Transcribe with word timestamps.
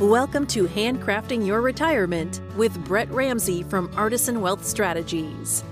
Welcome 0.00 0.46
to 0.48 0.64
Handcrafting 0.64 1.46
Your 1.46 1.62
Retirement 1.62 2.42
with 2.54 2.84
Brett 2.84 3.10
Ramsey 3.10 3.62
from 3.62 3.90
Artisan 3.96 4.42
Wealth 4.42 4.62
Strategies. 4.62 5.64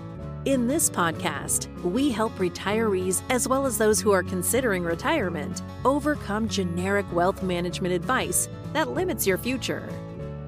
In 0.46 0.66
this 0.66 0.88
podcast, 0.88 1.71
we 1.82 2.11
help 2.11 2.34
retirees 2.37 3.21
as 3.29 3.46
well 3.46 3.66
as 3.66 3.76
those 3.76 4.00
who 4.00 4.12
are 4.12 4.22
considering 4.22 4.82
retirement 4.82 5.60
overcome 5.84 6.48
generic 6.48 7.04
wealth 7.12 7.42
management 7.42 7.92
advice 7.92 8.48
that 8.72 8.88
limits 8.88 9.26
your 9.26 9.37
future. 9.37 9.87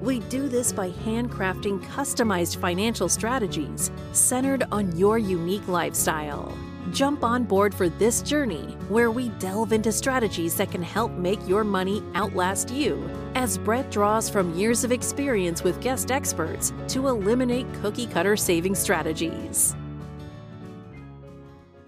We 0.01 0.21
do 0.21 0.49
this 0.49 0.71
by 0.71 0.89
handcrafting 0.89 1.83
customized 1.85 2.57
financial 2.59 3.07
strategies 3.07 3.91
centered 4.11 4.63
on 4.71 4.97
your 4.97 5.19
unique 5.19 5.67
lifestyle. 5.67 6.51
Jump 6.93 7.21
on 7.21 7.43
board 7.43 7.75
for 7.75 7.89
this 7.89 8.21
journey 8.21 8.77
where 8.87 9.11
we 9.11 9.27
delve 9.39 9.73
into 9.73 9.91
strategies 9.91 10.55
that 10.55 10.71
can 10.71 10.81
help 10.81 11.11
make 11.11 11.45
your 11.45 11.65
money 11.65 12.01
outlast 12.15 12.71
you 12.71 13.09
as 13.35 13.57
Brett 13.57 13.91
draws 13.91 14.29
from 14.29 14.55
years 14.55 14.85
of 14.85 14.93
experience 14.93 15.63
with 15.63 15.81
guest 15.81 16.11
experts 16.11 16.71
to 16.87 17.09
eliminate 17.09 17.65
cookie 17.81 18.07
cutter 18.07 18.37
saving 18.37 18.73
strategies. 18.73 19.75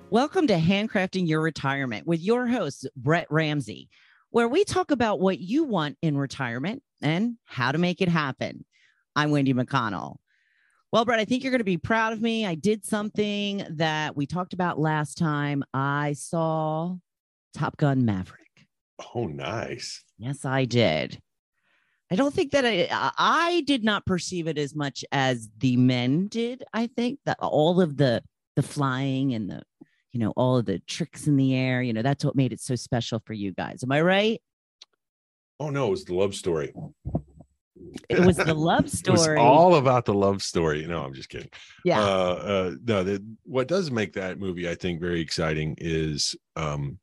Welcome 0.09 0.47
to 0.47 0.55
Handcrafting 0.55 1.27
Your 1.29 1.41
Retirement 1.41 2.05
with 2.05 2.19
your 2.19 2.47
host, 2.47 2.85
Brett 2.97 3.27
Ramsey, 3.29 3.88
where 4.31 4.49
we 4.49 4.66
talk 4.66 4.91
about 4.91 5.21
what 5.21 5.39
you 5.39 5.63
want 5.63 5.97
in 6.02 6.17
retirement 6.17 6.83
and 7.02 7.38
how 7.45 7.71
to 7.71 7.77
make 7.77 8.02
it 8.02 8.09
happen. 8.09 8.66
I'm 9.16 9.31
Wendy 9.31 9.53
McConnell. 9.53 10.17
Well, 10.91 11.05
Brett, 11.05 11.20
I 11.20 11.25
think 11.25 11.43
you're 11.43 11.52
going 11.52 11.59
to 11.59 11.66
be 11.66 11.77
proud 11.77 12.13
of 12.13 12.21
me. 12.21 12.45
I 12.45 12.55
did 12.55 12.84
something 12.84 13.63
that 13.70 14.16
we 14.16 14.25
talked 14.25 14.53
about 14.53 14.80
last 14.80 15.17
time. 15.17 15.63
I 15.73 16.13
saw 16.13 16.95
Top 17.53 17.77
Gun 17.77 18.05
Maverick. 18.05 18.67
Oh, 19.13 19.27
nice. 19.27 20.03
Yes, 20.17 20.45
I 20.45 20.66
did. 20.66 21.21
I 22.11 22.16
don't 22.16 22.33
think 22.33 22.52
that 22.53 22.66
I, 22.66 22.88
I 23.17 23.63
did 23.67 23.83
not 23.83 24.05
perceive 24.05 24.47
it 24.47 24.58
as 24.58 24.75
much 24.75 25.05
as 25.11 25.47
the 25.59 25.78
men 25.78 26.28
did. 26.28 26.63
I 26.73 26.88
think 26.88 27.19
that 27.25 27.38
all 27.39 27.81
of 27.81 27.97
the 27.97 28.23
the 28.56 28.63
flying 28.63 29.33
and 29.35 29.50
the 29.50 29.61
you 30.11 30.19
know, 30.19 30.31
all 30.35 30.58
of 30.58 30.66
the 30.66 30.80
tricks 30.80 31.28
in 31.28 31.38
the 31.38 31.56
air. 31.56 31.81
You 31.81 31.94
know, 31.94 32.02
that's 32.02 32.25
what 32.25 32.35
made 32.35 32.52
it 32.52 32.59
so 32.59 32.75
special 32.75 33.22
for 33.25 33.33
you 33.33 33.53
guys. 33.53 33.83
Am 33.83 33.91
I 33.91 34.02
right? 34.02 34.41
Oh 35.59 35.69
no, 35.69 35.88
it 35.88 35.91
was 35.91 36.06
the 36.06 36.16
love 36.16 36.33
story. 36.35 36.73
It 38.09 38.19
was 38.19 38.38
the 38.38 38.53
love 38.53 38.89
story. 38.91 39.38
all 39.38 39.75
about 39.75 40.05
the 40.05 40.13
love 40.13 40.41
story. 40.41 40.85
No, 40.85 41.03
I'm 41.03 41.13
just 41.13 41.30
kidding. 41.30 41.49
Yeah. 41.83 42.02
Uh, 42.02 42.03
uh, 42.03 42.72
no, 42.85 43.03
the, 43.03 43.25
what 43.44 43.67
does 43.67 43.91
make 43.91 44.13
that 44.13 44.39
movie, 44.39 44.69
I 44.69 44.75
think, 44.75 44.99
very 44.99 45.22
exciting 45.22 45.75
is 45.80 46.35
um, 46.55 47.00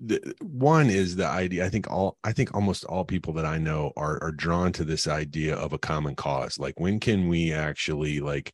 the, 0.00 0.34
one 0.40 0.90
is 0.90 1.16
the 1.16 1.26
idea. 1.26 1.64
I 1.64 1.68
think 1.68 1.90
all, 1.90 2.18
I 2.24 2.32
think 2.32 2.54
almost 2.54 2.84
all 2.84 3.04
people 3.04 3.32
that 3.34 3.46
I 3.46 3.58
know 3.58 3.92
are 3.96 4.22
are 4.22 4.32
drawn 4.32 4.72
to 4.72 4.84
this 4.84 5.06
idea 5.06 5.56
of 5.56 5.72
a 5.72 5.78
common 5.78 6.14
cause. 6.14 6.58
Like, 6.58 6.78
when 6.78 7.00
can 7.00 7.28
we 7.28 7.52
actually 7.52 8.20
like 8.20 8.52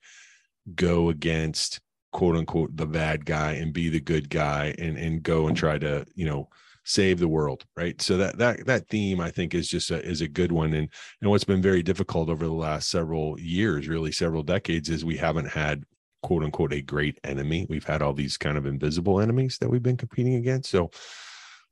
go 0.75 1.09
against 1.09 1.81
quote 2.13 2.37
unquote 2.37 2.77
the 2.77 2.87
bad 2.87 3.25
guy 3.25 3.53
and 3.53 3.73
be 3.73 3.89
the 3.89 4.01
good 4.01 4.29
guy 4.31 4.75
and 4.79 4.97
and 4.97 5.23
go 5.23 5.47
and 5.47 5.57
try 5.57 5.79
to 5.79 6.07
you 6.15 6.25
know 6.25 6.49
save 6.89 7.19
the 7.19 7.29
world 7.29 7.67
right 7.77 8.01
so 8.01 8.17
that 8.17 8.39
that 8.39 8.65
that 8.65 8.89
theme 8.89 9.21
i 9.21 9.31
think 9.31 9.55
is 9.55 9.69
just 9.69 9.91
a, 9.91 10.03
is 10.03 10.23
a 10.23 10.29
good 10.29 10.51
one 10.51 10.73
and 10.73 10.89
and 11.21 11.31
what's 11.31 11.45
been 11.45 11.61
very 11.61 11.83
difficult 11.83 12.31
over 12.31 12.47
the 12.47 12.53
last 12.53 12.89
several 12.89 13.39
years 13.39 13.89
really 13.89 14.11
several 14.11 14.43
decades 14.43 14.89
is 14.89 15.05
we 15.05 15.17
haven't 15.17 15.49
had 15.49 15.85
quote 16.23 16.43
unquote 16.43 16.73
a 16.73 16.81
great 16.81 17.21
enemy 17.25 17.67
we've 17.69 17.85
had 17.85 18.01
all 18.01 18.15
these 18.15 18.39
kind 18.39 18.57
of 18.57 18.65
invisible 18.65 19.21
enemies 19.21 19.59
that 19.61 19.69
we've 19.69 19.83
been 19.83 19.99
competing 19.99 20.37
against 20.37 20.71
so 20.71 20.91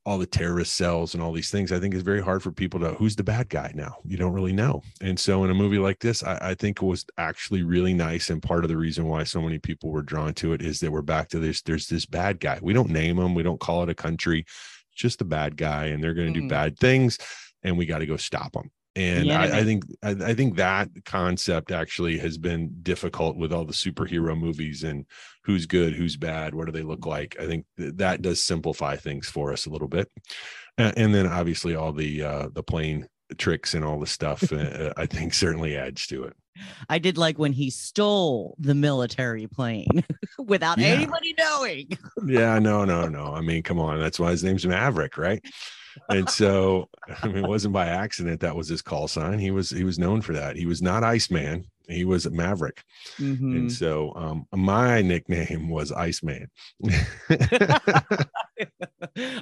all 0.06 0.18
the 0.18 0.26
terrorist 0.26 0.74
cells 0.74 1.14
and 1.14 1.22
all 1.22 1.32
these 1.32 1.50
things, 1.50 1.72
I 1.72 1.80
think 1.80 1.92
is 1.92 2.02
very 2.02 2.22
hard 2.22 2.40
for 2.40 2.52
people 2.52 2.78
to 2.78 2.90
who's 2.94 3.16
the 3.16 3.24
bad 3.24 3.48
guy 3.48 3.72
now. 3.74 3.96
You 4.04 4.16
don't 4.16 4.32
really 4.32 4.52
know. 4.52 4.82
And 5.00 5.18
so 5.18 5.42
in 5.42 5.50
a 5.50 5.54
movie 5.54 5.80
like 5.80 5.98
this, 5.98 6.22
I, 6.22 6.38
I, 6.40 6.54
think 6.54 6.80
it 6.80 6.86
was 6.86 7.04
actually 7.18 7.64
really 7.64 7.92
nice. 7.92 8.30
And 8.30 8.40
part 8.40 8.62
of 8.64 8.68
the 8.68 8.76
reason 8.76 9.06
why 9.06 9.24
so 9.24 9.42
many 9.42 9.58
people 9.58 9.90
were 9.90 10.02
drawn 10.02 10.32
to 10.34 10.52
it 10.52 10.62
is 10.62 10.78
that 10.78 10.92
we're 10.92 11.02
back 11.02 11.28
to 11.30 11.40
this. 11.40 11.60
There's 11.60 11.88
this 11.88 12.06
bad 12.06 12.38
guy. 12.38 12.60
We 12.62 12.72
don't 12.72 12.90
name 12.90 13.18
him, 13.18 13.34
we 13.34 13.42
don't 13.42 13.58
call 13.58 13.82
it 13.82 13.88
a 13.88 13.96
country, 13.96 14.46
just 14.96 15.20
a 15.20 15.24
bad 15.24 15.56
guy, 15.56 15.86
and 15.86 16.02
they're 16.02 16.14
going 16.14 16.32
to 16.32 16.40
mm. 16.40 16.42
do 16.44 16.48
bad 16.48 16.78
things, 16.78 17.18
and 17.62 17.78
we 17.78 17.86
got 17.86 17.98
to 17.98 18.06
go 18.06 18.16
stop 18.16 18.52
them 18.52 18.70
and 18.96 19.26
yeah, 19.26 19.42
I, 19.42 19.58
I, 19.58 19.64
think 19.64 19.84
I, 20.02 20.10
I, 20.10 20.34
think 20.34 20.56
that 20.56 20.88
concept 21.04 21.70
actually 21.70 22.16
has 22.18 22.38
been 22.38 22.74
difficult 22.82 23.36
with 23.36 23.52
all 23.52 23.66
the 23.66 23.74
superhero 23.74 24.36
movies 24.36 24.84
and 24.84 25.04
who's 25.44 25.66
good 25.66 25.92
who's 25.92 26.16
bad 26.16 26.54
what 26.54 26.64
do 26.64 26.72
they 26.72 26.82
look 26.82 27.04
like? 27.04 27.36
I 27.38 27.46
think 27.46 27.66
th- 27.76 27.92
that 27.96 28.22
does 28.22 28.42
simplify 28.42 28.96
things 28.96 29.28
for 29.28 29.52
us 29.52 29.66
a 29.66 29.70
little 29.70 29.86
bit. 29.86 30.10
And, 30.78 30.96
and 30.96 31.14
then 31.14 31.26
obviously 31.26 31.74
all 31.74 31.92
the 31.92 32.22
uh 32.22 32.48
the 32.52 32.62
plane 32.62 33.06
tricks 33.38 33.74
and 33.74 33.84
all 33.84 33.98
the 33.98 34.06
stuff 34.06 34.52
uh, 34.52 34.92
i 34.96 35.06
think 35.06 35.34
certainly 35.34 35.76
adds 35.76 36.06
to 36.06 36.24
it 36.24 36.34
i 36.88 36.98
did 36.98 37.18
like 37.18 37.38
when 37.38 37.52
he 37.52 37.70
stole 37.70 38.54
the 38.58 38.74
military 38.74 39.46
plane 39.46 40.04
without 40.38 40.78
yeah. 40.78 40.88
anybody 40.88 41.34
knowing 41.38 41.88
yeah 42.26 42.58
no 42.58 42.84
no 42.84 43.08
no 43.08 43.32
i 43.34 43.40
mean 43.40 43.62
come 43.62 43.78
on 43.78 43.98
that's 43.98 44.18
why 44.18 44.30
his 44.30 44.44
name's 44.44 44.66
maverick 44.66 45.18
right 45.18 45.44
and 46.10 46.28
so 46.28 46.88
I 47.22 47.28
mean, 47.28 47.44
it 47.44 47.48
wasn't 47.48 47.74
by 47.74 47.86
accident 47.86 48.40
that 48.40 48.56
was 48.56 48.68
his 48.68 48.82
call 48.82 49.08
sign. 49.08 49.38
He 49.38 49.50
was 49.50 49.70
he 49.70 49.84
was 49.84 49.98
known 49.98 50.20
for 50.20 50.32
that. 50.34 50.56
He 50.56 50.66
was 50.66 50.82
not 50.82 51.04
Iceman. 51.04 51.64
He 51.88 52.04
was 52.04 52.28
Maverick. 52.28 52.82
Mm-hmm. 53.18 53.56
And 53.56 53.72
so 53.72 54.12
um, 54.16 54.46
my 54.52 55.02
nickname 55.02 55.68
was 55.68 55.92
Iceman. 55.92 56.48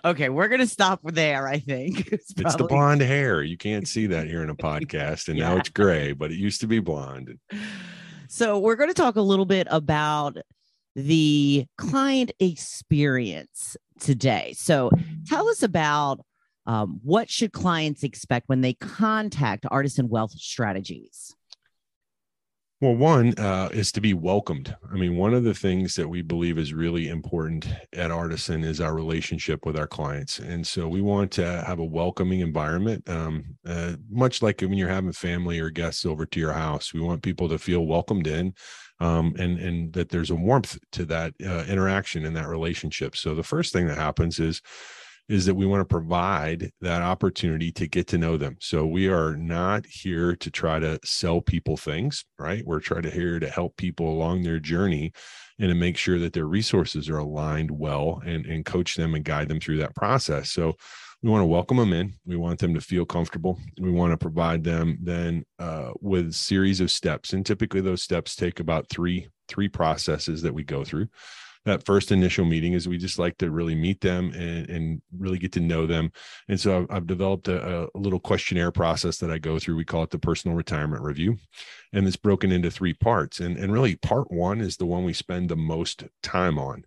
Okay, 0.04 0.28
we're 0.28 0.48
gonna 0.48 0.66
stop 0.66 1.00
there. 1.02 1.48
I 1.48 1.58
think 1.58 2.08
it's, 2.12 2.32
probably... 2.32 2.48
it's, 2.48 2.56
the 2.56 2.64
blonde 2.64 3.00
hair. 3.00 3.42
You 3.42 3.56
can't 3.56 3.88
see 3.88 4.06
that 4.08 4.26
here 4.26 4.42
in 4.42 4.50
a 4.50 4.54
podcast, 4.56 5.28
and 5.28 5.38
yeah. 5.38 5.50
now 5.50 5.56
it's 5.56 5.68
gray, 5.68 6.12
but 6.12 6.30
it 6.30 6.36
used 6.36 6.60
to 6.60 6.66
be 6.66 6.78
blonde. 6.78 7.38
So 8.28 8.58
we're 8.58 8.76
going 8.76 8.90
to 8.90 8.94
talk 8.94 9.16
a 9.16 9.22
little 9.22 9.44
bit 9.44 9.68
about 9.70 10.38
the 10.96 11.66
client 11.78 12.32
experience 12.40 13.76
today. 14.00 14.54
So 14.56 14.90
tell 15.26 15.48
us 15.48 15.62
about 15.62 16.20
um, 16.66 17.00
what 17.02 17.30
should 17.30 17.52
clients 17.52 18.02
expect 18.02 18.48
when 18.48 18.60
they 18.60 18.74
contact 18.74 19.66
Artisan 19.70 20.08
Wealth 20.08 20.32
Strategies? 20.32 21.34
Well, 22.84 22.96
one 22.96 23.32
uh, 23.38 23.70
is 23.72 23.90
to 23.92 24.02
be 24.02 24.12
welcomed. 24.12 24.76
I 24.92 24.96
mean, 24.96 25.16
one 25.16 25.32
of 25.32 25.42
the 25.42 25.54
things 25.54 25.94
that 25.94 26.06
we 26.06 26.20
believe 26.20 26.58
is 26.58 26.74
really 26.74 27.08
important 27.08 27.66
at 27.94 28.10
Artisan 28.10 28.62
is 28.62 28.78
our 28.78 28.94
relationship 28.94 29.64
with 29.64 29.78
our 29.78 29.86
clients. 29.86 30.38
And 30.38 30.66
so 30.66 30.86
we 30.86 31.00
want 31.00 31.32
to 31.32 31.62
have 31.66 31.78
a 31.78 31.84
welcoming 31.84 32.40
environment, 32.40 33.08
um, 33.08 33.56
uh, 33.66 33.94
much 34.10 34.42
like 34.42 34.60
when 34.60 34.74
you're 34.74 34.90
having 34.90 35.12
family 35.12 35.60
or 35.60 35.70
guests 35.70 36.04
over 36.04 36.26
to 36.26 36.38
your 36.38 36.52
house. 36.52 36.92
We 36.92 37.00
want 37.00 37.22
people 37.22 37.48
to 37.48 37.58
feel 37.58 37.86
welcomed 37.86 38.26
in 38.26 38.52
um, 39.00 39.34
and, 39.38 39.58
and 39.58 39.90
that 39.94 40.10
there's 40.10 40.30
a 40.30 40.34
warmth 40.34 40.76
to 40.92 41.06
that 41.06 41.32
uh, 41.42 41.64
interaction 41.66 42.26
and 42.26 42.36
that 42.36 42.48
relationship. 42.48 43.16
So 43.16 43.34
the 43.34 43.42
first 43.42 43.72
thing 43.72 43.86
that 43.86 43.96
happens 43.96 44.38
is, 44.38 44.60
is 45.28 45.46
that 45.46 45.54
we 45.54 45.66
want 45.66 45.80
to 45.80 45.84
provide 45.84 46.70
that 46.80 47.02
opportunity 47.02 47.72
to 47.72 47.88
get 47.88 48.06
to 48.08 48.18
know 48.18 48.36
them. 48.36 48.56
So 48.60 48.84
we 48.84 49.08
are 49.08 49.36
not 49.36 49.86
here 49.86 50.36
to 50.36 50.50
try 50.50 50.78
to 50.78 50.98
sell 51.04 51.40
people 51.40 51.76
things, 51.76 52.24
right? 52.38 52.62
We're 52.64 52.80
trying 52.80 53.02
to 53.02 53.10
here 53.10 53.40
to 53.40 53.48
help 53.48 53.76
people 53.76 54.08
along 54.10 54.42
their 54.42 54.60
journey 54.60 55.12
and 55.58 55.68
to 55.70 55.74
make 55.74 55.96
sure 55.96 56.18
that 56.18 56.34
their 56.34 56.46
resources 56.46 57.08
are 57.08 57.18
aligned 57.18 57.70
well 57.70 58.20
and, 58.26 58.44
and 58.44 58.64
coach 58.64 58.96
them 58.96 59.14
and 59.14 59.24
guide 59.24 59.48
them 59.48 59.60
through 59.60 59.78
that 59.78 59.94
process. 59.94 60.50
So 60.50 60.74
we 61.22 61.30
want 61.30 61.40
to 61.40 61.46
welcome 61.46 61.78
them 61.78 61.94
in. 61.94 62.12
We 62.26 62.36
want 62.36 62.58
them 62.58 62.74
to 62.74 62.82
feel 62.82 63.06
comfortable. 63.06 63.58
We 63.80 63.90
want 63.90 64.12
to 64.12 64.18
provide 64.18 64.62
them 64.62 64.98
then 65.00 65.44
uh, 65.58 65.92
with 66.02 66.34
series 66.34 66.80
of 66.80 66.90
steps, 66.90 67.32
and 67.32 67.46
typically 67.46 67.80
those 67.80 68.02
steps 68.02 68.36
take 68.36 68.60
about 68.60 68.90
three 68.90 69.28
three 69.48 69.68
processes 69.68 70.42
that 70.42 70.54
we 70.54 70.64
go 70.64 70.84
through 70.84 71.06
that 71.64 71.84
first 71.84 72.12
initial 72.12 72.44
meeting 72.44 72.74
is 72.74 72.86
we 72.86 72.98
just 72.98 73.18
like 73.18 73.38
to 73.38 73.50
really 73.50 73.74
meet 73.74 74.00
them 74.00 74.32
and, 74.34 74.68
and 74.68 75.02
really 75.16 75.38
get 75.38 75.52
to 75.52 75.60
know 75.60 75.86
them. 75.86 76.12
And 76.48 76.60
so 76.60 76.78
I've, 76.78 76.86
I've 76.90 77.06
developed 77.06 77.48
a, 77.48 77.84
a, 77.94 77.98
little 77.98 78.20
questionnaire 78.20 78.70
process 78.70 79.18
that 79.18 79.30
I 79.30 79.38
go 79.38 79.58
through. 79.58 79.76
We 79.76 79.84
call 79.84 80.02
it 80.02 80.10
the 80.10 80.18
personal 80.18 80.56
retirement 80.56 81.02
review. 81.02 81.38
And 81.92 82.06
it's 82.06 82.16
broken 82.16 82.52
into 82.52 82.70
three 82.70 82.92
parts. 82.92 83.40
And, 83.40 83.56
and 83.56 83.72
really, 83.72 83.96
part 83.96 84.30
one 84.30 84.60
is 84.60 84.76
the 84.76 84.86
one 84.86 85.04
we 85.04 85.14
spend 85.14 85.48
the 85.48 85.56
most 85.56 86.04
time 86.22 86.58
on 86.58 86.84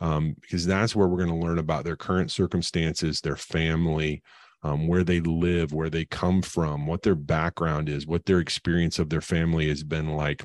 um, 0.00 0.36
because 0.40 0.66
that's 0.66 0.96
where 0.96 1.06
we're 1.06 1.24
going 1.24 1.40
to 1.40 1.46
learn 1.46 1.58
about 1.58 1.84
their 1.84 1.96
current 1.96 2.30
circumstances, 2.30 3.20
their 3.20 3.36
family. 3.36 4.22
Um, 4.62 4.88
where 4.88 5.04
they 5.04 5.20
live, 5.20 5.72
where 5.72 5.90
they 5.90 6.06
come 6.06 6.42
from, 6.42 6.88
what 6.88 7.02
their 7.02 7.14
background 7.14 7.88
is, 7.88 8.04
what 8.04 8.24
their 8.24 8.40
experience 8.40 8.98
of 8.98 9.10
their 9.10 9.20
family 9.20 9.68
has 9.68 9.84
been 9.84 10.16
like, 10.16 10.44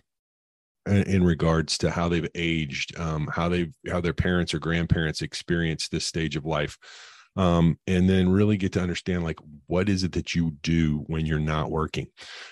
in 0.86 1.24
regards 1.24 1.78
to 1.80 1.92
how 1.92 2.10
they've 2.10 2.30
aged, 2.36 2.98
um, 3.00 3.30
how 3.33 3.48
they 3.48 3.72
how 3.89 4.01
their 4.01 4.13
parents 4.13 4.54
or 4.54 4.60
grandparents 4.60 5.22
experienced 5.22 5.92
this 5.92 6.06
stage 6.06 6.36
of 6.36 6.45
life, 6.45 6.78
um, 7.36 7.78
and 7.88 8.10
then 8.10 8.30
really 8.30 8.57
get 8.57 8.74
to 8.74 8.81
understand 8.81 9.24
like 9.24 9.39
what 9.68 9.89
is 9.89 10.04
it 10.04 10.12
that 10.13 10.33
you 10.33 10.51
do 10.63 11.04
when 11.07 11.25
you're 11.25 11.39
not 11.39 11.72
working. 11.72 12.07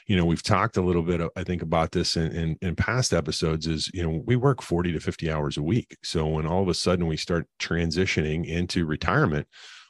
You 0.08 0.16
know, 0.16 0.26
we've 0.26 0.44
talked 0.44 0.78
a 0.78 0.82
little 0.82 1.02
bit, 1.02 1.22
I 1.36 1.44
think, 1.44 1.62
about 1.62 1.92
this 1.92 2.16
in, 2.16 2.32
in, 2.32 2.58
in 2.62 2.76
past 2.76 3.14
episodes. 3.14 3.68
Is 3.68 3.90
you 3.94 4.04
know 4.04 4.22
we 4.26 4.36
work 4.36 4.62
forty 4.62 4.92
to 4.92 5.00
fifty 5.00 5.32
hours 5.32 5.58
a 5.58 5.64
week, 5.64 5.98
so 6.04 6.28
when 6.28 6.46
all 6.46 6.62
of 6.62 6.70
a 6.70 6.74
sudden 6.74 7.08
we 7.08 7.18
start 7.18 7.48
transitioning 7.60 8.46
into 8.46 8.86
retirement, 8.86 9.48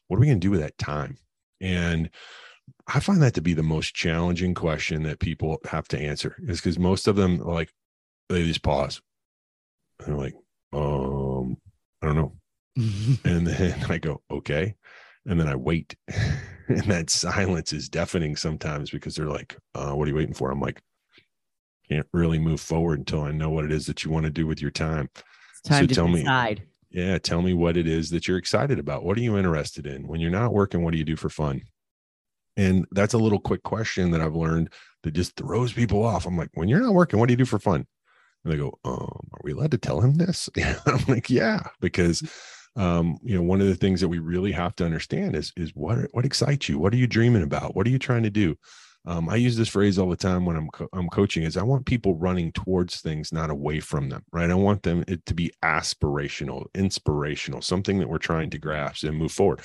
what 0.07 0.18
are 0.18 0.21
we 0.21 0.27
going 0.27 0.39
to 0.39 0.47
do 0.47 0.51
with 0.51 0.62
that 0.62 0.77
time? 0.77 1.18
And 1.62 2.09
I 2.88 3.00
find 3.00 3.21
that 3.21 3.33
to 3.35 3.42
be 3.42 3.53
the 3.53 3.63
most 3.63 3.94
challenging 3.94 4.53
question 4.53 5.03
that 5.03 5.19
people 5.19 5.59
have 5.65 5.88
to 5.89 6.00
answer 6.00 6.35
is 6.47 6.59
because 6.59 6.80
most 6.80 7.07
of 7.07 7.15
them 7.15 7.38
like 7.38 7.69
they 8.29 8.45
just 8.45 8.63
pause. 8.63 9.01
And 9.99 10.07
they're 10.07 10.23
like, 10.23 10.35
um, 10.73 11.57
I 12.01 12.05
don't 12.05 12.15
know. 12.15 12.33
and 13.25 13.45
then 13.47 13.85
I 13.89 13.97
go, 13.97 14.21
okay. 14.31 14.75
And 15.25 15.39
then 15.39 15.47
I 15.47 15.55
wait. 15.55 15.95
and 16.67 16.83
that 16.85 17.09
silence 17.09 17.73
is 17.73 17.89
deafening 17.89 18.35
sometimes 18.35 18.91
because 18.91 19.15
they're 19.15 19.25
like, 19.25 19.57
uh, 19.75 19.91
what 19.91 20.07
are 20.07 20.11
you 20.11 20.15
waiting 20.15 20.33
for? 20.33 20.51
I'm 20.51 20.61
like, 20.61 20.81
can't 21.89 22.07
really 22.13 22.39
move 22.39 22.61
forward 22.61 22.99
until 22.99 23.23
I 23.23 23.31
know 23.31 23.49
what 23.49 23.65
it 23.65 23.71
is 23.71 23.87
that 23.87 24.03
you 24.03 24.11
want 24.11 24.25
to 24.25 24.31
do 24.31 24.45
with 24.45 24.61
your 24.61 24.71
time. 24.71 25.09
It's 25.15 25.61
time 25.61 25.83
so 25.83 25.87
to 25.87 25.95
tell 25.95 26.07
decide. 26.07 26.59
Me, 26.59 26.65
yeah, 27.01 27.17
tell 27.17 27.41
me 27.41 27.53
what 27.53 27.77
it 27.77 27.87
is 27.87 28.11
that 28.11 28.27
you're 28.27 28.37
excited 28.37 28.79
about. 28.79 29.03
What 29.03 29.17
are 29.17 29.21
you 29.21 29.37
interested 29.37 29.87
in? 29.87 30.07
When 30.07 30.19
you're 30.19 30.31
not 30.31 30.53
working, 30.53 30.83
what 30.83 30.91
do 30.91 30.97
you 30.97 31.03
do 31.03 31.15
for 31.15 31.29
fun? 31.29 31.61
And 32.57 32.85
that's 32.91 33.13
a 33.13 33.17
little 33.17 33.39
quick 33.39 33.63
question 33.63 34.11
that 34.11 34.21
I've 34.21 34.35
learned 34.35 34.73
that 35.03 35.11
just 35.11 35.35
throws 35.35 35.73
people 35.73 36.03
off. 36.03 36.25
I'm 36.25 36.37
like, 36.37 36.49
when 36.53 36.67
you're 36.67 36.81
not 36.81 36.93
working, 36.93 37.19
what 37.19 37.27
do 37.27 37.33
you 37.33 37.37
do 37.37 37.45
for 37.45 37.59
fun? 37.59 37.85
And 38.44 38.53
they 38.53 38.57
go, 38.57 38.77
um, 38.86 39.30
are 39.33 39.41
we 39.44 39.51
allowed 39.51 39.71
to 39.71 39.77
tell 39.77 40.01
him 40.01 40.15
this? 40.15 40.50
I'm 40.86 41.03
like, 41.07 41.30
yeah, 41.30 41.62
because 41.81 42.24
um, 42.75 43.18
you 43.24 43.36
know, 43.36 43.41
one 43.41 43.62
of 43.62 43.68
the 43.68 43.75
things 43.75 44.00
that 44.01 44.07
we 44.07 44.19
really 44.19 44.51
have 44.51 44.75
to 44.77 44.86
understand 44.86 45.36
is 45.36 45.51
is 45.57 45.71
what 45.74 45.97
what 46.12 46.25
excites 46.25 46.69
you? 46.69 46.80
What 46.80 46.94
are 46.94 46.97
you 46.97 47.07
dreaming 47.07 47.44
about? 47.44 47.75
What 47.75 47.88
are 47.88 47.89
you 47.89 48.00
trying 48.00 48.24
to 48.24 48.30
do? 48.30 48.56
Um, 49.06 49.30
I 49.30 49.36
use 49.38 49.56
this 49.56 49.69
phrase 49.69 49.97
all 49.97 50.09
the 50.09 50.15
time 50.15 50.45
when 50.45 50.56
I'm 50.56 50.69
co- 50.69 50.89
I'm 50.94 51.09
coaching. 51.09 51.44
Is 51.44 51.57
I 51.57 51.63
want 51.63 51.86
people 51.86 52.15
running 52.15 52.51
towards 52.51 53.01
things, 53.01 53.33
not 53.33 53.50
away 53.50 53.80
from 53.80 54.09
them. 54.09 54.24
Right? 54.31 54.50
I 54.50 54.56
want 54.56 54.83
them 54.83 55.03
it 55.07 55.25
to 55.25 55.33
be 55.33 55.51
aspirational, 55.63 56.65
inspirational, 56.75 57.62
something 57.62 58.00
that 58.00 58.09
we're 58.09 58.18
trying 58.18 58.50
to 58.51 58.59
grasp 58.59 59.03
and 59.03 59.18
move 59.18 59.31
forward. 59.31 59.62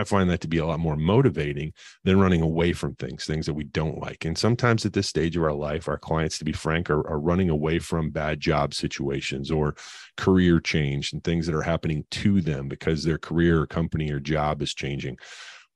I 0.00 0.04
find 0.04 0.30
that 0.30 0.40
to 0.42 0.48
be 0.48 0.58
a 0.58 0.66
lot 0.66 0.80
more 0.80 0.96
motivating 0.96 1.72
than 2.04 2.18
running 2.18 2.42
away 2.42 2.72
from 2.72 2.94
things, 2.94 3.24
things 3.24 3.46
that 3.46 3.54
we 3.54 3.64
don't 3.64 3.98
like. 3.98 4.24
And 4.24 4.36
sometimes 4.36 4.86
at 4.86 4.92
this 4.92 5.08
stage 5.08 5.36
of 5.36 5.44
our 5.44 5.52
life, 5.52 5.88
our 5.88 5.98
clients, 5.98 6.38
to 6.38 6.44
be 6.44 6.52
frank, 6.52 6.90
are, 6.90 7.06
are 7.06 7.20
running 7.20 7.50
away 7.50 7.78
from 7.78 8.10
bad 8.10 8.40
job 8.40 8.74
situations 8.74 9.50
or 9.50 9.74
career 10.16 10.60
change 10.60 11.12
and 11.12 11.22
things 11.22 11.46
that 11.46 11.54
are 11.54 11.62
happening 11.62 12.04
to 12.10 12.40
them 12.40 12.68
because 12.68 13.04
their 13.04 13.18
career 13.18 13.60
or 13.60 13.66
company 13.66 14.10
or 14.10 14.20
job 14.20 14.62
is 14.62 14.74
changing. 14.74 15.16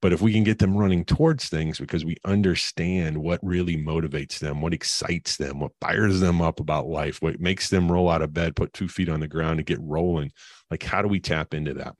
But 0.02 0.12
if 0.12 0.20
we 0.20 0.32
can 0.32 0.44
get 0.44 0.58
them 0.58 0.76
running 0.76 1.04
towards 1.04 1.48
things 1.48 1.78
because 1.78 2.04
we 2.04 2.16
understand 2.24 3.16
what 3.16 3.40
really 3.42 3.76
motivates 3.76 4.38
them, 4.38 4.60
what 4.60 4.74
excites 4.74 5.36
them, 5.36 5.58
what 5.58 5.72
fires 5.80 6.20
them 6.20 6.42
up 6.42 6.60
about 6.60 6.86
life, 6.86 7.22
what 7.22 7.40
makes 7.40 7.70
them 7.70 7.90
roll 7.90 8.10
out 8.10 8.22
of 8.22 8.34
bed, 8.34 8.56
put 8.56 8.74
two 8.74 8.88
feet 8.88 9.08
on 9.08 9.20
the 9.20 9.28
ground 9.28 9.58
and 9.58 9.66
get 9.66 9.80
rolling, 9.80 10.32
like 10.70 10.82
how 10.82 11.00
do 11.00 11.08
we 11.08 11.18
tap 11.18 11.54
into 11.54 11.74
that? 11.74 11.96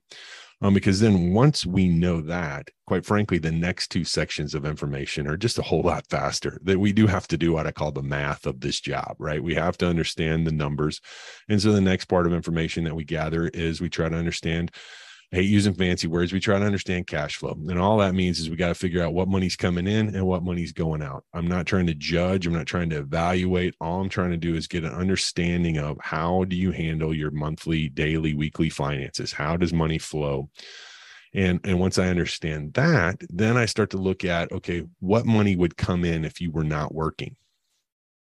Um, 0.62 0.72
because 0.72 1.00
then 1.00 1.34
once 1.34 1.66
we 1.66 1.86
know 1.86 2.22
that, 2.22 2.70
quite 2.86 3.04
frankly, 3.04 3.36
the 3.36 3.52
next 3.52 3.88
two 3.88 4.04
sections 4.04 4.54
of 4.54 4.64
information 4.64 5.26
are 5.26 5.36
just 5.36 5.58
a 5.58 5.62
whole 5.62 5.82
lot 5.82 6.06
faster. 6.08 6.58
That 6.62 6.80
we 6.80 6.94
do 6.94 7.06
have 7.06 7.28
to 7.28 7.36
do 7.36 7.52
what 7.52 7.66
I 7.66 7.72
call 7.72 7.92
the 7.92 8.02
math 8.02 8.46
of 8.46 8.60
this 8.60 8.80
job, 8.80 9.16
right? 9.18 9.42
We 9.42 9.54
have 9.54 9.76
to 9.78 9.88
understand 9.88 10.46
the 10.46 10.52
numbers. 10.52 11.00
And 11.48 11.60
so 11.60 11.72
the 11.72 11.80
next 11.82 12.06
part 12.06 12.26
of 12.26 12.32
information 12.32 12.84
that 12.84 12.96
we 12.96 13.04
gather 13.04 13.48
is 13.48 13.80
we 13.80 13.90
try 13.90 14.08
to 14.08 14.16
understand 14.16 14.70
hate 15.30 15.48
using 15.48 15.74
fancy 15.74 16.06
words. 16.06 16.32
We 16.32 16.40
try 16.40 16.58
to 16.58 16.64
understand 16.64 17.06
cash 17.06 17.36
flow. 17.36 17.58
And 17.68 17.78
all 17.78 17.98
that 17.98 18.14
means 18.14 18.38
is 18.38 18.48
we 18.48 18.56
got 18.56 18.68
to 18.68 18.74
figure 18.74 19.02
out 19.02 19.14
what 19.14 19.28
money's 19.28 19.56
coming 19.56 19.86
in 19.86 20.14
and 20.14 20.26
what 20.26 20.44
money's 20.44 20.72
going 20.72 21.02
out. 21.02 21.24
I'm 21.34 21.48
not 21.48 21.66
trying 21.66 21.86
to 21.88 21.94
judge, 21.94 22.46
I'm 22.46 22.52
not 22.52 22.66
trying 22.66 22.90
to 22.90 22.98
evaluate. 22.98 23.74
All 23.80 24.00
I'm 24.00 24.08
trying 24.08 24.30
to 24.30 24.36
do 24.36 24.54
is 24.54 24.66
get 24.66 24.84
an 24.84 24.94
understanding 24.94 25.78
of 25.78 25.98
how 26.00 26.44
do 26.44 26.56
you 26.56 26.70
handle 26.70 27.12
your 27.12 27.32
monthly, 27.32 27.88
daily, 27.88 28.34
weekly 28.34 28.70
finances? 28.70 29.32
How 29.32 29.56
does 29.56 29.72
money 29.72 29.98
flow? 29.98 30.48
And, 31.34 31.60
and 31.64 31.80
once 31.80 31.98
I 31.98 32.08
understand 32.08 32.74
that, 32.74 33.20
then 33.28 33.56
I 33.56 33.66
start 33.66 33.90
to 33.90 33.98
look 33.98 34.24
at 34.24 34.50
okay, 34.52 34.84
what 35.00 35.26
money 35.26 35.56
would 35.56 35.76
come 35.76 36.04
in 36.04 36.24
if 36.24 36.40
you 36.40 36.50
were 36.50 36.64
not 36.64 36.94
working? 36.94 37.36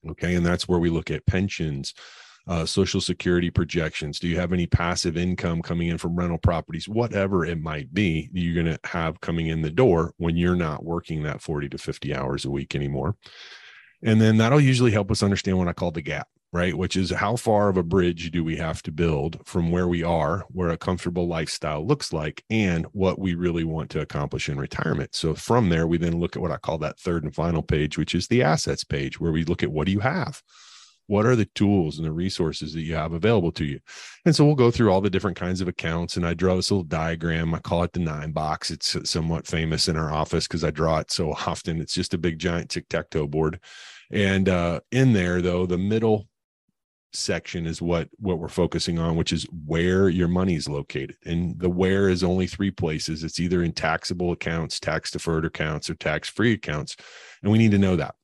Okay. 0.08 0.34
And 0.34 0.44
that's 0.44 0.68
where 0.68 0.78
we 0.78 0.90
look 0.90 1.10
at 1.10 1.26
pensions, 1.26 1.94
uh, 2.46 2.66
social 2.66 3.00
security 3.00 3.50
projections? 3.50 4.18
Do 4.18 4.28
you 4.28 4.38
have 4.38 4.52
any 4.52 4.66
passive 4.66 5.16
income 5.16 5.62
coming 5.62 5.88
in 5.88 5.98
from 5.98 6.16
rental 6.16 6.38
properties? 6.38 6.88
Whatever 6.88 7.44
it 7.44 7.60
might 7.60 7.92
be 7.92 8.30
you're 8.32 8.62
going 8.62 8.76
to 8.76 8.80
have 8.88 9.20
coming 9.20 9.46
in 9.46 9.62
the 9.62 9.70
door 9.70 10.12
when 10.16 10.36
you're 10.36 10.56
not 10.56 10.84
working 10.84 11.22
that 11.22 11.40
40 11.40 11.68
to 11.70 11.78
50 11.78 12.14
hours 12.14 12.44
a 12.44 12.50
week 12.50 12.74
anymore. 12.74 13.16
And 14.02 14.20
then 14.20 14.38
that'll 14.38 14.60
usually 14.60 14.90
help 14.90 15.10
us 15.12 15.22
understand 15.22 15.58
what 15.58 15.68
i 15.68 15.72
call 15.72 15.92
the 15.92 16.02
gap 16.02 16.28
right? 16.52 16.76
Which 16.76 16.96
is 16.96 17.10
how 17.10 17.36
far 17.36 17.70
of 17.70 17.78
a 17.78 17.82
bridge 17.82 18.30
do 18.30 18.44
we 18.44 18.56
have 18.56 18.82
to 18.82 18.92
build 18.92 19.40
from 19.44 19.70
where 19.70 19.88
we 19.88 20.02
are 20.02 20.44
where 20.50 20.68
a 20.68 20.76
comfortable 20.76 21.26
lifestyle 21.26 21.84
looks 21.86 22.12
like 22.12 22.44
and 22.50 22.84
what 22.92 23.18
we 23.18 23.34
really 23.34 23.64
want 23.64 23.90
to 23.90 24.00
accomplish 24.00 24.48
in 24.48 24.58
retirement? 24.58 25.14
So 25.14 25.34
from 25.34 25.70
there 25.70 25.86
we 25.86 25.96
then 25.96 26.20
look 26.20 26.36
at 26.36 26.42
what 26.42 26.52
i 26.52 26.58
call 26.58 26.78
that 26.78 26.98
third 26.98 27.24
and 27.24 27.34
final 27.34 27.62
page 27.62 27.96
which 27.96 28.14
is 28.14 28.28
the 28.28 28.42
assets 28.42 28.84
page 28.84 29.18
where 29.18 29.32
we 29.32 29.44
look 29.44 29.62
at 29.62 29.72
what 29.72 29.86
do 29.86 29.92
you 29.92 30.00
have 30.00 30.42
what 31.06 31.26
are 31.26 31.37
the 31.37 31.46
tools 31.54 31.99
and 31.99 32.06
the 32.06 32.12
resources 32.12 32.72
that 32.72 32.82
you 32.82 32.94
have 32.94 33.12
available 33.12 33.52
to 33.52 33.64
you? 33.64 33.81
And 34.25 34.34
so 34.34 34.44
we'll 34.44 34.54
go 34.54 34.70
through 34.70 34.90
all 34.90 35.00
the 35.00 35.10
different 35.10 35.37
kinds 35.37 35.60
of 35.60 35.69
accounts 35.69 36.16
and 36.16 36.26
i 36.26 36.34
draw 36.34 36.56
this 36.56 36.70
little 36.70 36.84
diagram. 36.84 37.54
I 37.54 37.58
call 37.58 37.82
it 37.82 37.93
the 37.93 38.00
nine 38.00 38.32
box. 38.32 38.70
It's 38.70 38.96
somewhat 39.10 39.46
famous 39.46 39.88
in 39.88 39.96
our 39.96 40.12
office 40.12 40.46
because 40.46 40.64
i 40.64 40.70
draw 40.70 40.99
it 40.99 41.10
so 41.10 41.32
often. 41.32 41.81
It's 41.81 41.94
just 41.94 42.14
a 42.14 42.19
big 42.19 42.38
giant 42.38 42.70
tic-tac-toe 42.70 43.26
board. 43.26 43.60
And 44.10 44.49
uh, 44.49 44.81
in 44.90 45.12
there 45.12 45.43
though 45.43 45.66
the 45.66 45.78
middle 45.78 46.28
section 47.14 47.66
is 47.66 47.82
what 47.82 48.08
what 48.20 48.38
we're 48.38 48.48
focusing 48.48 48.98
on 48.98 49.16
which 49.16 49.34
is 49.34 49.46
where 49.66 50.08
your 50.08 50.28
money 50.28 50.55
is 50.55 50.69
located. 50.69 51.16
And 51.26 51.58
the 51.58 51.69
where 51.69 52.08
is 52.08 52.22
only 52.22 52.46
three 52.46 52.70
places. 52.70 53.22
It's 53.22 53.40
either 53.40 53.62
in 53.62 53.72
taxable 53.72 54.32
accounts 54.32 54.81
tax 54.81 55.10
deferred 55.10 55.44
accounts 55.44 55.90
or 55.90 55.94
tax 55.94 56.28
free 56.28 56.52
accounts. 56.52 56.96
And 57.43 57.50
we 57.50 57.58
need 57.58 57.72
to 57.72 57.78
know 57.78 57.96
that 57.96 58.14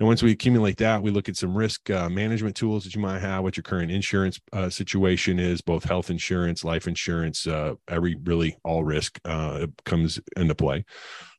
and 0.00 0.06
once 0.06 0.22
we 0.22 0.30
accumulate 0.30 0.76
that, 0.76 1.02
we 1.02 1.10
look 1.10 1.28
at 1.28 1.36
some 1.36 1.56
risk 1.56 1.90
uh, 1.90 2.08
management 2.08 2.54
tools 2.54 2.84
that 2.84 2.94
you 2.94 3.00
might 3.00 3.18
have, 3.18 3.42
what 3.42 3.56
your 3.56 3.64
current 3.64 3.90
insurance 3.90 4.38
uh, 4.52 4.70
situation 4.70 5.40
is, 5.40 5.60
both 5.60 5.82
health 5.82 6.08
insurance, 6.08 6.62
life 6.62 6.86
insurance, 6.86 7.48
uh, 7.48 7.74
every 7.88 8.14
really 8.22 8.56
all 8.62 8.84
risk 8.84 9.18
uh, 9.24 9.66
comes 9.84 10.20
into 10.36 10.54
play. 10.54 10.84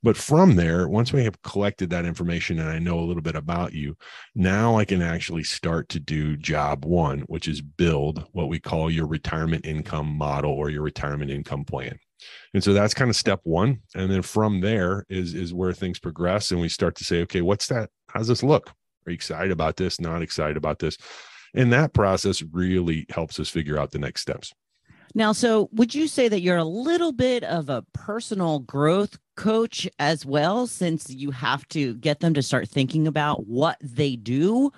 But 0.04 0.18
from 0.18 0.58
there, 0.58 0.90
once 0.90 1.14
we 1.14 1.24
have 1.24 1.42
collected 1.42 1.90
that 1.92 2.04
information 2.04 2.60
and 2.60 2.70
I 2.70 2.80
know 2.80 3.00
a 3.00 3.06
little 3.06 3.24
bit 3.24 3.36
about 3.36 3.72
you, 3.72 3.96
now 4.36 4.78
I 4.78 4.84
can 4.84 5.02
actually 5.02 5.44
start 5.44 5.88
to 5.90 6.00
do 6.02 6.36
job 6.36 6.84
one, 6.84 7.20
which 7.28 7.48
is 7.48 7.62
build 7.62 8.26
what 8.34 8.50
we 8.50 8.60
call 8.60 8.92
your 8.92 9.08
retirement 9.08 9.66
income 9.66 10.08
model 10.08 10.52
or 10.52 10.70
your 10.70 10.84
retirement 10.84 11.32
income 11.32 11.64
plan 11.64 11.98
and 12.54 12.64
so 12.64 12.74
that's 12.74 12.94
kind 12.94 13.10
of 13.10 13.16
step 13.16 13.42
one. 13.44 13.80
And 13.96 14.12
then 14.12 14.22
from 14.22 14.62
there 14.62 15.06
is 15.10 15.34
is 15.34 15.54
where 15.54 15.74
things 15.74 16.00
progress 16.00 16.52
and 16.52 16.62
we 16.62 16.70
start 16.70 16.96
to 16.96 17.04
say 17.04 17.22
okay 17.24 17.42
what's 17.42 17.68
that? 17.68 17.90
How's 18.10 18.28
this 18.28 18.44
look? 18.44 18.70
Are 19.06 19.12
you 19.12 19.16
excited 19.16 19.52
about 19.52 19.78
this? 19.78 20.00
Not 20.00 20.22
excited 20.22 20.58
about 20.58 20.80
this? 20.80 20.98
And 21.54 21.74
that 21.74 21.94
process 21.94 22.44
really 22.52 23.06
helps 23.10 23.40
us 23.40 23.50
figure 23.50 23.80
out 23.80 23.92
the 23.92 24.00
next 24.00 24.22
steps. 24.22 24.54
Now 25.16 25.32
so 25.32 25.70
would 25.72 25.96
you 25.96 26.08
say 26.08 26.28
that 26.28 26.42
you're 26.42 26.58
a 26.58 26.64
little 26.64 27.12
bit 27.12 27.44
of 27.44 27.70
a 27.70 27.84
personal 27.94 28.60
growth 28.60 29.18
coach 29.36 29.88
as 30.00 30.26
well 30.26 30.68
since 30.68 31.10
you 31.10 31.32
have 31.32 31.68
to 31.70 31.96
get 31.96 32.20
them 32.20 32.34
to 32.34 32.44
start 32.44 32.68
thinking 32.68 33.08
about 33.08 33.48
what 33.48 33.78
they 33.82 34.16
do 34.16 34.72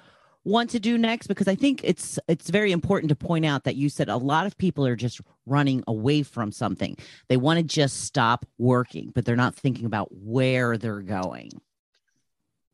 want 0.43 0.71
to 0.71 0.79
do 0.79 0.97
next 0.97 1.27
because 1.27 1.47
i 1.47 1.53
think 1.53 1.81
it's 1.83 2.17
it's 2.27 2.49
very 2.49 2.71
important 2.71 3.09
to 3.09 3.15
point 3.15 3.45
out 3.45 3.63
that 3.63 3.75
you 3.75 3.89
said 3.89 4.09
a 4.09 4.17
lot 4.17 4.47
of 4.47 4.57
people 4.57 4.85
are 4.85 4.95
just 4.95 5.21
running 5.45 5.83
away 5.87 6.23
from 6.23 6.51
something. 6.51 6.95
They 7.27 7.37
want 7.37 7.57
to 7.57 7.63
just 7.63 8.03
stop 8.03 8.45
working 8.57 9.11
but 9.13 9.25
they're 9.25 9.35
not 9.35 9.55
thinking 9.55 9.85
about 9.85 10.09
where 10.11 10.77
they're 10.77 11.01
going. 11.01 11.51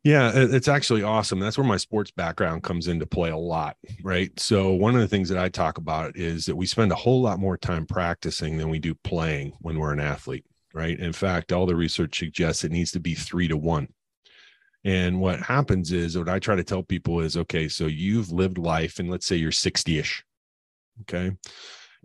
Yeah 0.03 0.31
it's 0.33 0.67
actually 0.67 1.03
awesome. 1.03 1.39
That's 1.39 1.57
where 1.57 1.67
my 1.67 1.77
sports 1.77 2.11
background 2.11 2.63
comes 2.63 2.87
into 2.87 3.05
play 3.05 3.29
a 3.29 3.37
lot 3.37 3.77
right? 4.03 4.37
So 4.39 4.73
one 4.73 4.95
of 4.95 5.01
the 5.01 5.07
things 5.07 5.29
that 5.29 5.37
i 5.37 5.49
talk 5.49 5.77
about 5.77 6.15
is 6.15 6.45
that 6.45 6.55
we 6.55 6.65
spend 6.65 6.91
a 6.91 6.95
whole 6.95 7.21
lot 7.21 7.39
more 7.39 7.57
time 7.57 7.85
practicing 7.85 8.57
than 8.57 8.69
we 8.69 8.79
do 8.79 8.93
playing 8.95 9.53
when 9.59 9.79
we're 9.79 9.93
an 9.93 9.99
athlete 9.99 10.45
right? 10.73 10.99
In 10.99 11.13
fact 11.13 11.51
all 11.51 11.65
the 11.65 11.75
research 11.75 12.19
suggests 12.19 12.63
it 12.63 12.71
needs 12.71 12.91
to 12.91 12.99
be 12.99 13.15
three 13.15 13.47
to 13.47 13.57
one 13.57 13.87
and 14.83 15.19
what 15.19 15.39
happens 15.41 15.91
is 15.91 16.17
what 16.17 16.29
I 16.29 16.39
try 16.39 16.55
to 16.55 16.63
tell 16.63 16.83
people 16.83 17.19
is 17.19 17.37
okay, 17.37 17.67
so 17.67 17.87
you've 17.87 18.31
lived 18.31 18.57
life, 18.57 18.99
and 18.99 19.09
let's 19.09 19.25
say 19.25 19.35
you're 19.35 19.51
60 19.51 19.99
ish. 19.99 20.23
Okay. 21.01 21.31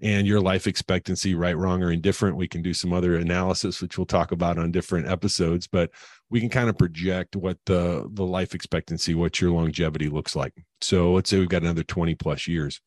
And 0.02 0.26
your 0.26 0.40
life 0.40 0.66
expectancy, 0.66 1.34
right, 1.34 1.56
wrong, 1.56 1.82
or 1.82 1.92
indifferent. 1.92 2.36
We 2.36 2.48
can 2.48 2.62
do 2.62 2.74
some 2.74 2.92
other 2.92 3.16
analysis, 3.16 3.80
which 3.80 3.98
we'll 3.98 4.06
talk 4.06 4.32
about 4.32 4.58
on 4.58 4.72
different 4.72 5.06
episodes, 5.06 5.66
but 5.66 5.90
we 6.30 6.40
can 6.40 6.48
kind 6.48 6.68
of 6.68 6.78
project 6.78 7.36
what 7.36 7.58
the, 7.66 8.08
the 8.12 8.24
life 8.24 8.54
expectancy, 8.54 9.14
what 9.14 9.40
your 9.40 9.52
longevity 9.52 10.08
looks 10.08 10.34
like. 10.34 10.54
So 10.80 11.12
let's 11.12 11.30
say 11.30 11.38
we've 11.38 11.48
got 11.48 11.62
another 11.62 11.84
20 11.84 12.14
plus 12.14 12.48
years. 12.48 12.80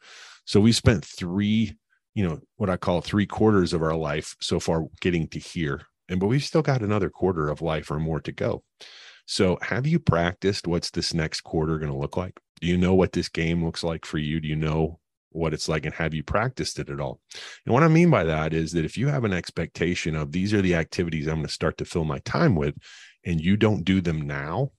So 0.45 0.59
we 0.59 0.71
spent 0.71 1.05
three, 1.05 1.77
you 2.15 2.27
know, 2.27 2.39
what 2.57 2.69
I 2.69 2.77
call 2.77 3.01
three 3.01 3.27
quarters 3.27 3.71
of 3.71 3.83
our 3.83 3.95
life 3.95 4.35
so 4.41 4.59
far 4.59 4.85
getting 4.99 5.27
to 5.29 5.39
here. 5.39 5.83
And 6.09 6.19
but 6.19 6.27
we've 6.27 6.43
still 6.43 6.61
got 6.61 6.81
another 6.81 7.09
quarter 7.09 7.49
of 7.49 7.61
life 7.61 7.89
or 7.89 7.99
more 7.99 8.19
to 8.21 8.31
go. 8.31 8.63
So, 9.25 9.57
have 9.61 9.87
you 9.87 9.99
practiced 9.99 10.67
what's 10.67 10.91
this 10.91 11.13
next 11.13 11.41
quarter 11.41 11.79
going 11.79 11.91
to 11.91 11.97
look 11.97 12.15
like? 12.15 12.39
Do 12.61 12.67
you 12.67 12.77
know 12.77 12.93
what 12.93 13.11
this 13.11 13.29
game 13.29 13.63
looks 13.63 13.83
like 13.83 14.05
for 14.05 14.17
you? 14.17 14.39
Do 14.39 14.47
you 14.47 14.55
know 14.55 14.99
what 15.31 15.53
it's 15.53 15.67
like 15.67 15.85
and 15.85 15.93
have 15.95 16.13
you 16.13 16.23
practiced 16.23 16.79
it 16.79 16.89
at 16.89 16.99
all? 16.99 17.19
And 17.65 17.73
what 17.73 17.83
I 17.83 17.87
mean 17.87 18.09
by 18.09 18.23
that 18.23 18.53
is 18.53 18.71
that 18.71 18.85
if 18.85 18.97
you 18.97 19.07
have 19.07 19.23
an 19.23 19.33
expectation 19.33 20.15
of 20.15 20.31
these 20.31 20.53
are 20.53 20.61
the 20.61 20.75
activities 20.75 21.27
I'm 21.27 21.35
going 21.35 21.47
to 21.47 21.51
start 21.51 21.77
to 21.79 21.85
fill 21.85 22.05
my 22.05 22.19
time 22.19 22.55
with, 22.55 22.75
and 23.25 23.41
you 23.41 23.57
don't 23.57 23.83
do 23.83 23.99
them 23.99 24.21
now, 24.21 24.71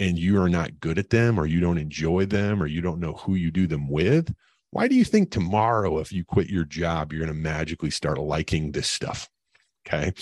and 0.00 0.18
you 0.18 0.40
are 0.42 0.48
not 0.48 0.80
good 0.80 0.98
at 0.98 1.10
them, 1.10 1.38
or 1.38 1.46
you 1.46 1.60
don't 1.60 1.78
enjoy 1.78 2.26
them, 2.26 2.62
or 2.62 2.66
you 2.66 2.80
don't 2.80 3.00
know 3.00 3.12
who 3.12 3.34
you 3.34 3.50
do 3.50 3.66
them 3.66 3.88
with, 3.88 4.34
why 4.70 4.88
do 4.88 4.94
you 4.94 5.04
think 5.04 5.30
tomorrow, 5.30 5.98
if 5.98 6.12
you 6.12 6.24
quit 6.24 6.48
your 6.48 6.64
job, 6.64 7.12
you're 7.12 7.24
going 7.24 7.34
to 7.34 7.40
magically 7.40 7.90
start 7.90 8.18
liking 8.18 8.72
this 8.72 8.90
stuff? 8.90 9.28
Okay. 9.86 10.12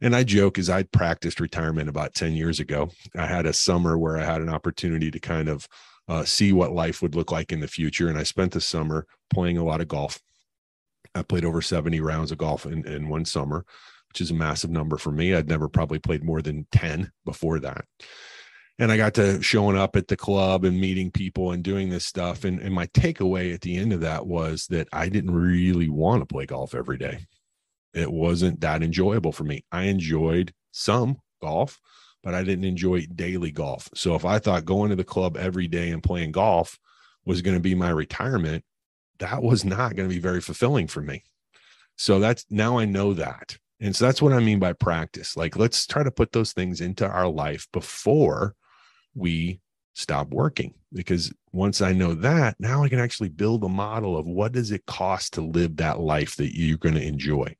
And 0.00 0.16
I 0.16 0.24
joke 0.24 0.58
as 0.58 0.70
I 0.70 0.84
practiced 0.84 1.40
retirement 1.40 1.88
about 1.88 2.14
10 2.14 2.32
years 2.32 2.58
ago. 2.58 2.90
I 3.16 3.26
had 3.26 3.46
a 3.46 3.52
summer 3.52 3.98
where 3.98 4.16
I 4.16 4.24
had 4.24 4.40
an 4.40 4.48
opportunity 4.48 5.10
to 5.10 5.20
kind 5.20 5.48
of 5.48 5.68
uh, 6.08 6.24
see 6.24 6.52
what 6.52 6.72
life 6.72 7.02
would 7.02 7.14
look 7.14 7.30
like 7.30 7.52
in 7.52 7.60
the 7.60 7.68
future. 7.68 8.08
And 8.08 8.18
I 8.18 8.22
spent 8.22 8.52
the 8.52 8.60
summer 8.60 9.06
playing 9.28 9.58
a 9.58 9.64
lot 9.64 9.80
of 9.80 9.88
golf. 9.88 10.20
I 11.14 11.22
played 11.22 11.44
over 11.44 11.60
70 11.60 12.00
rounds 12.00 12.32
of 12.32 12.38
golf 12.38 12.66
in, 12.66 12.86
in 12.86 13.08
one 13.08 13.24
summer, 13.24 13.64
which 14.08 14.20
is 14.20 14.30
a 14.30 14.34
massive 14.34 14.70
number 14.70 14.96
for 14.96 15.12
me. 15.12 15.34
I'd 15.34 15.48
never 15.48 15.68
probably 15.68 15.98
played 15.98 16.24
more 16.24 16.40
than 16.40 16.66
10 16.72 17.12
before 17.24 17.60
that. 17.60 17.84
And 18.78 18.90
I 18.90 18.96
got 18.96 19.14
to 19.14 19.42
showing 19.42 19.76
up 19.76 19.94
at 19.94 20.08
the 20.08 20.16
club 20.16 20.64
and 20.64 20.80
meeting 20.80 21.10
people 21.10 21.52
and 21.52 21.62
doing 21.62 21.90
this 21.90 22.06
stuff. 22.06 22.44
And, 22.44 22.58
and 22.60 22.74
my 22.74 22.86
takeaway 22.86 23.52
at 23.52 23.60
the 23.60 23.76
end 23.76 23.92
of 23.92 24.00
that 24.00 24.26
was 24.26 24.66
that 24.68 24.88
I 24.92 25.10
didn't 25.10 25.34
really 25.34 25.90
want 25.90 26.22
to 26.22 26.26
play 26.26 26.46
golf 26.46 26.74
every 26.74 26.96
day. 26.96 27.26
It 27.94 28.12
wasn't 28.12 28.60
that 28.60 28.82
enjoyable 28.82 29.32
for 29.32 29.44
me. 29.44 29.64
I 29.72 29.84
enjoyed 29.84 30.52
some 30.70 31.18
golf, 31.42 31.80
but 32.22 32.34
I 32.34 32.44
didn't 32.44 32.64
enjoy 32.64 33.06
daily 33.14 33.50
golf. 33.50 33.88
So 33.94 34.14
if 34.14 34.24
I 34.24 34.38
thought 34.38 34.64
going 34.64 34.90
to 34.90 34.96
the 34.96 35.04
club 35.04 35.36
every 35.36 35.66
day 35.66 35.90
and 35.90 36.02
playing 36.02 36.32
golf 36.32 36.78
was 37.24 37.42
going 37.42 37.56
to 37.56 37.62
be 37.62 37.74
my 37.74 37.90
retirement, 37.90 38.64
that 39.18 39.42
was 39.42 39.64
not 39.64 39.96
going 39.96 40.08
to 40.08 40.14
be 40.14 40.20
very 40.20 40.40
fulfilling 40.40 40.86
for 40.86 41.00
me. 41.00 41.24
So 41.96 42.18
that's 42.18 42.46
now 42.50 42.78
I 42.78 42.84
know 42.84 43.12
that. 43.14 43.58
And 43.80 43.96
so 43.96 44.04
that's 44.04 44.20
what 44.20 44.32
I 44.32 44.40
mean 44.40 44.58
by 44.58 44.74
practice. 44.74 45.36
Like, 45.36 45.56
let's 45.56 45.86
try 45.86 46.02
to 46.02 46.10
put 46.10 46.32
those 46.32 46.52
things 46.52 46.80
into 46.80 47.08
our 47.08 47.28
life 47.28 47.66
before 47.72 48.54
we 49.14 49.60
stop 49.94 50.28
working. 50.28 50.74
Because 50.92 51.32
once 51.52 51.80
I 51.80 51.92
know 51.92 52.14
that, 52.14 52.56
now 52.58 52.82
I 52.82 52.88
can 52.88 52.98
actually 52.98 53.28
build 53.28 53.62
a 53.64 53.68
model 53.68 54.16
of 54.16 54.26
what 54.26 54.52
does 54.52 54.72
it 54.72 54.86
cost 54.86 55.34
to 55.34 55.40
live 55.40 55.76
that 55.76 56.00
life 56.00 56.36
that 56.36 56.56
you're 56.56 56.78
going 56.78 56.96
to 56.96 57.06
enjoy. 57.06 57.54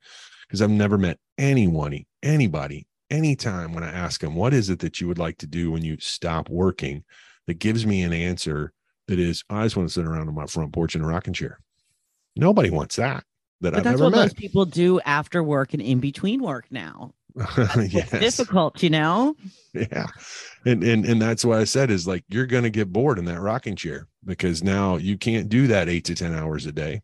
Because 0.47 0.63
I've 0.63 0.71
never 0.71 0.99
met 0.99 1.19
anyone, 1.39 2.05
anybody 2.23 2.89
anytime 3.11 3.73
when 3.73 3.85
I 3.85 3.91
ask 3.91 4.21
them, 4.21 4.35
what 4.35 4.55
is 4.55 4.71
it 4.71 4.79
that 4.81 5.01
you 5.01 5.09
would 5.09 5.19
like 5.19 5.39
to 5.39 5.47
do 5.47 5.71
when 5.71 5.85
you 5.85 5.97
stop 6.01 6.49
working, 6.49 7.05
that 7.47 7.59
gives 7.59 7.85
me 7.85 8.03
an 8.03 8.13
answer 8.13 8.73
that 9.09 9.19
is, 9.19 9.43
I 9.51 9.65
just 9.65 9.77
want 9.77 9.89
to 9.89 9.93
sit 9.93 10.07
around 10.07 10.29
on 10.29 10.35
my 10.35 10.47
front 10.47 10.73
porch 10.73 10.95
in 10.95 11.03
a 11.03 11.07
rocking 11.07 11.35
chair. 11.35 11.59
Nobody 12.37 12.71
wants 12.71 12.97
that. 12.97 13.25
That 13.61 13.73
but 13.73 13.79
I've 13.79 13.85
that's 13.85 14.01
what 14.01 14.13
met. 14.13 14.19
most 14.19 14.37
people 14.37 14.65
do 14.65 15.01
after 15.01 15.43
work 15.43 15.75
and 15.75 15.83
in 15.83 15.99
between 15.99 16.43
work 16.43 16.67
now. 16.71 17.13
yes. 17.89 18.13
It's 18.13 18.37
difficult, 18.37 18.83
you 18.83 18.91
know? 18.91 19.35
Yeah. 19.73 20.07
And, 20.67 20.83
and 20.83 21.05
and 21.05 21.23
that's 21.23 21.45
why 21.45 21.59
I 21.61 21.65
said 21.65 21.91
is 21.91 22.07
like 22.07 22.25
you're 22.29 22.47
gonna 22.47 22.71
get 22.71 22.93
bored 22.93 23.19
in 23.19 23.25
that 23.27 23.41
rocking 23.41 23.77
chair 23.77 24.09
because 24.25 24.63
now 24.63 24.97
you 24.97 25.17
can't 25.17 25.49
do 25.49 25.69
that 25.69 25.89
eight 25.89 26.05
to 26.07 26.15
ten 26.15 26.35
hours 26.35 26.67
a 26.67 26.73
day. 26.73 27.03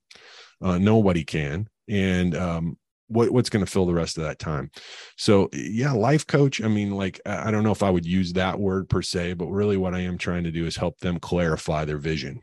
Uh, 0.61 0.79
nobody 0.79 1.25
can. 1.25 1.69
And 1.89 2.37
um, 2.37 2.77
what 3.09 3.31
what's 3.31 3.51
going 3.51 3.65
to 3.65 3.71
fill 3.71 3.87
the 3.87 3.95
rest 3.95 4.19
of 4.19 4.25
that 4.25 4.39
time 4.39 4.71
so 5.17 5.49
yeah 5.53 5.93
life 5.93 6.27
coach 6.27 6.63
i 6.63 6.69
mean 6.69 6.91
like 6.91 7.21
i 7.27 7.51
don't 7.51 7.63
know 7.63 7.71
if 7.71 7.83
i 7.83 7.91
would 7.91 8.07
use 8.07 8.33
that 8.33 8.59
word 8.59 8.89
per 8.89 9.03
se 9.03 9.33
but 9.35 9.47
really 9.47 9.77
what 9.77 9.95
i 9.95 10.01
am 10.01 10.19
trying 10.19 10.45
to 10.45 10.51
do 10.51 10.67
is 10.67 10.77
help 10.77 10.99
them 10.99 11.19
clarify 11.21 11.85
their 11.85 11.99
vision 11.99 12.41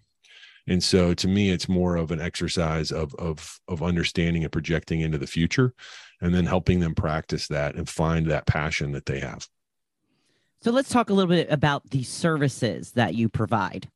and 0.68 0.82
so 0.82 1.14
to 1.14 1.28
me 1.28 1.50
it's 1.50 1.68
more 1.68 1.96
of 1.96 2.12
an 2.12 2.22
exercise 2.22 2.92
of 2.92 3.14
of 3.16 3.60
of 3.68 3.84
understanding 3.84 4.44
and 4.44 4.52
projecting 4.52 5.02
into 5.02 5.18
the 5.18 5.28
future 5.28 5.74
and 6.24 6.34
then 6.34 6.46
helping 6.46 6.80
them 6.80 6.96
practice 6.96 7.48
that 7.48 7.76
and 7.76 7.88
find 7.88 8.32
that 8.32 8.48
passion 8.48 8.92
that 8.94 9.06
they 9.06 9.20
have 9.20 9.48
So 10.62 10.72
let's 10.72 10.90
talk 10.90 11.10
a 11.10 11.14
little 11.14 11.30
bit 11.30 11.52
about 11.52 11.90
the 11.92 12.04
services 12.04 12.92
that 12.92 13.14
you 13.14 13.30
provide. 13.30 13.90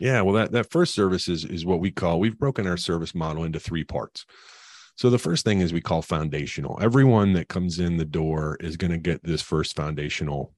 yeah 0.00 0.20
well 0.22 0.34
that 0.34 0.52
that 0.52 0.70
first 0.70 0.94
service 0.94 1.28
is 1.28 1.44
is 1.44 1.64
what 1.64 1.80
we 1.80 1.90
call 1.90 2.18
we've 2.18 2.38
broken 2.38 2.66
our 2.66 2.76
service 2.76 3.14
model 3.14 3.44
into 3.44 3.60
three 3.60 3.84
parts 3.84 4.24
so 4.96 5.08
the 5.08 5.18
first 5.18 5.46
thing 5.46 5.60
is 5.60 5.72
we 5.72 5.80
call 5.80 6.02
foundational. 6.02 6.78
Everyone 6.78 7.32
that 7.32 7.48
comes 7.48 7.78
in 7.78 7.96
the 7.96 8.04
door 8.04 8.58
is 8.60 8.76
going 8.76 8.90
to 8.90 8.98
get 8.98 9.22
this 9.24 9.40
first 9.40 9.74
foundational 9.74 10.52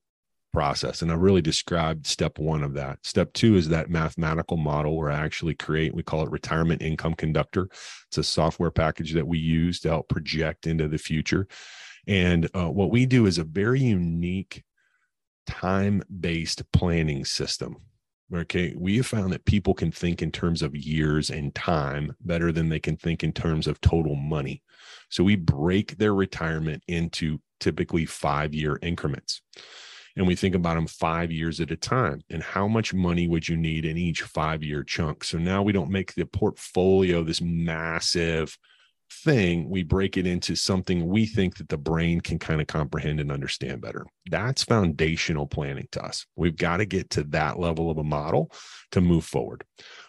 process. 0.53 1.03
And 1.03 1.11
I 1.11 1.15
really 1.15 1.43
described 1.43 2.07
step 2.07 2.39
one 2.39 2.63
of 2.63 2.75
that. 2.75 2.99
Step 3.05 3.33
two 3.33 3.57
is 3.57 3.69
that 3.69 3.91
mathematical 3.91 4.57
model 4.57 4.97
where 4.97 5.11
I 5.11 5.17
actually 5.17 5.55
create, 5.55 5.95
we 5.95 6.03
call 6.03 6.23
it 6.25 6.31
retirement 6.31 6.83
income 6.83 7.15
conductor. 7.15 7.69
It's 8.09 8.19
a 8.19 8.25
software 8.25 8.71
package 8.71 9.13
that 9.15 9.27
we 9.27 9.39
use 9.39 9.81
to 9.81 9.89
help 9.89 10.09
project 10.09 10.67
into 10.67 10.89
the 10.89 10.99
future. 10.99 11.47
And 12.07 12.49
uh, 12.55 12.71
what 12.71 12.91
we 12.91 13.07
do 13.07 13.27
is 13.27 13.39
a 13.39 13.45
very 13.45 13.81
unique 13.81 14.65
time 15.47 16.03
based 16.21 16.71
planning 16.73 17.25
system 17.25 17.77
Okay. 18.35 18.75
We 18.77 18.97
have 18.97 19.07
found 19.07 19.33
that 19.33 19.45
people 19.45 19.75
can 19.75 19.93
think 19.93 20.23
in 20.23 20.31
terms 20.31 20.63
of 20.63 20.75
years 20.75 21.29
and 21.29 21.55
time 21.55 22.17
better 22.21 22.51
than 22.51 22.71
they 22.71 22.81
can 22.81 22.97
think 22.97 23.23
in 23.23 23.33
terms 23.33 23.67
of 23.67 23.81
total 23.81 24.15
money. 24.15 24.63
So 25.11 25.23
we 25.23 25.37
break 25.37 25.99
their 25.99 26.15
retirement 26.15 26.83
into 26.89 27.41
typically 27.61 28.07
five 28.07 28.55
year 28.55 28.79
increments. 28.81 29.43
And 30.17 30.27
we 30.27 30.35
think 30.35 30.55
about 30.55 30.75
them 30.75 30.87
five 30.87 31.33
years 31.33 31.61
at 31.61 31.71
a 31.71 31.77
time. 31.77 32.23
And 32.31 32.43
how 32.43 32.69
much 32.69 32.93
money 32.93 33.29
would 33.29 33.49
you 33.49 33.57
need 33.57 33.85
in 33.85 33.97
each 33.97 34.23
five 34.23 34.63
year 34.63 34.83
chunk? 34.83 35.25
So 35.25 35.39
now 35.39 35.63
we 35.63 35.73
don't 35.73 35.91
make 35.91 36.15
the 36.15 36.27
portfolio 36.27 37.23
this 37.23 37.41
massive 37.41 38.59
thing, 39.13 39.69
we 39.69 39.83
break 39.83 40.17
it 40.17 40.27
into 40.27 40.57
something 40.57 41.07
we 41.07 41.27
think 41.27 41.57
that 41.57 41.69
the 41.69 41.79
brain 41.79 42.21
can 42.21 42.39
kind 42.39 42.61
of 42.61 42.67
comprehend 42.67 43.21
and 43.21 43.31
understand 43.31 43.81
better. 43.81 44.07
That's 44.31 44.65
foundational 44.65 45.47
planning 45.47 45.89
to 45.93 46.05
us. 46.05 46.27
We've 46.37 46.57
got 46.57 46.79
to 46.79 46.87
get 46.87 47.11
to 47.11 47.25
that 47.25 47.59
level 47.59 47.91
of 47.91 47.99
a 47.99 48.05
model 48.05 48.51
to 48.93 49.01
move 49.01 49.25
forward. 49.25 49.65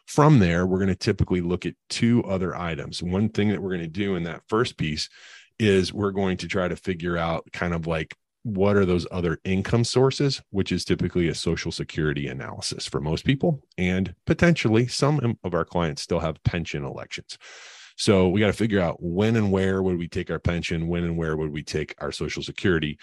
From 0.07 0.39
there, 0.39 0.65
we're 0.65 0.79
going 0.79 0.87
to 0.87 0.95
typically 0.95 1.41
look 1.41 1.65
at 1.65 1.75
two 1.89 2.23
other 2.23 2.55
items. 2.55 3.03
One 3.03 3.29
thing 3.29 3.49
that 3.49 3.61
we're 3.61 3.71
going 3.71 3.81
to 3.81 3.87
do 3.87 4.15
in 4.15 4.23
that 4.23 4.43
first 4.47 4.77
piece 4.77 5.09
is 5.59 5.93
we're 5.93 6.11
going 6.11 6.37
to 6.37 6.47
try 6.47 6.67
to 6.67 6.75
figure 6.75 7.17
out 7.17 7.47
kind 7.51 7.73
of 7.73 7.87
like 7.87 8.15
what 8.43 8.75
are 8.75 8.85
those 8.85 9.07
other 9.09 9.39
income 9.45 9.83
sources, 9.85 10.41
which 10.51 10.71
is 10.71 10.85
typically 10.85 11.29
a 11.29 11.35
social 11.35 11.71
security 11.71 12.27
analysis 12.27 12.85
for 12.85 12.99
most 12.99 13.25
people. 13.25 13.63
And 13.77 14.13
potentially 14.25 14.87
some 14.87 15.37
of 15.43 15.53
our 15.53 15.65
clients 15.65 16.01
still 16.01 16.19
have 16.19 16.43
pension 16.43 16.83
elections. 16.83 17.37
So 17.95 18.27
we 18.27 18.39
got 18.39 18.47
to 18.47 18.53
figure 18.53 18.81
out 18.81 18.97
when 19.01 19.35
and 19.35 19.51
where 19.51 19.81
would 19.81 19.97
we 19.97 20.07
take 20.07 20.29
our 20.29 20.39
pension, 20.39 20.87
when 20.87 21.03
and 21.03 21.17
where 21.17 21.37
would 21.37 21.51
we 21.51 21.63
take 21.63 21.95
our 21.99 22.11
social 22.11 22.43
security. 22.43 22.97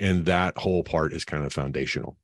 And 0.00 0.24
that 0.26 0.56
whole 0.56 0.82
part 0.82 1.12
is 1.12 1.24
kind 1.24 1.44
of 1.44 1.52
foundational. 1.52 2.16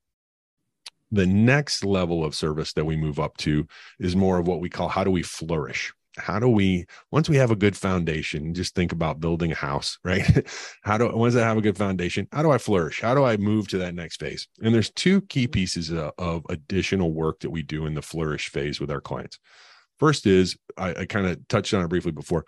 The 1.11 1.27
next 1.27 1.85
level 1.85 2.25
of 2.25 2.35
service 2.35 2.73
that 2.73 2.87
we 2.87 2.97
move 2.97 3.21
up 3.21 3.37
to 3.39 3.67
is 3.99 4.17
more 4.17 4.39
of 4.39 4.47
what 4.47 4.61
we 4.61 4.71
call 4.71 4.89
how 4.89 5.05
do 5.05 5.11
we 5.11 5.23
flourish? 5.23 5.93
How 6.19 6.39
do 6.39 6.49
we, 6.49 6.87
once 7.11 7.29
we 7.29 7.37
have 7.37 7.51
a 7.51 7.57
good 7.57 7.77
foundation, 7.77 8.55
just 8.55 8.75
think 8.75 8.93
about 8.93 9.21
building 9.21 9.53
a 9.53 9.57
house, 9.57 9.99
right? 10.05 10.47
How 10.83 10.99
do, 10.99 11.15
once 11.17 11.37
I 11.37 11.41
have 11.41 11.57
a 11.57 11.63
good 11.63 11.79
foundation, 11.79 12.29
how 12.33 12.43
do 12.43 12.51
I 12.51 12.59
flourish? 12.59 13.01
How 13.01 13.15
do 13.15 13.25
I 13.25 13.37
move 13.37 13.69
to 13.69 13.79
that 13.79 13.95
next 13.95 14.21
phase? 14.21 14.49
And 14.63 14.75
there's 14.75 14.91
two 14.91 15.23
key 15.23 15.47
pieces 15.47 15.91
of, 15.91 16.13
of 16.19 16.45
additional 16.49 17.13
work 17.13 17.41
that 17.41 17.51
we 17.51 17.63
do 17.63 17.87
in 17.87 17.95
the 17.95 18.03
flourish 18.03 18.49
phase 18.49 18.81
with 18.81 18.91
our 18.91 19.01
clients. 19.01 19.39
First 19.99 20.27
is 20.27 20.57
I, 20.77 20.95
I 20.95 21.05
kind 21.07 21.27
of 21.27 21.47
touched 21.49 21.75
on 21.75 21.85
it 21.85 21.89
briefly 21.89 22.13
before. 22.13 22.45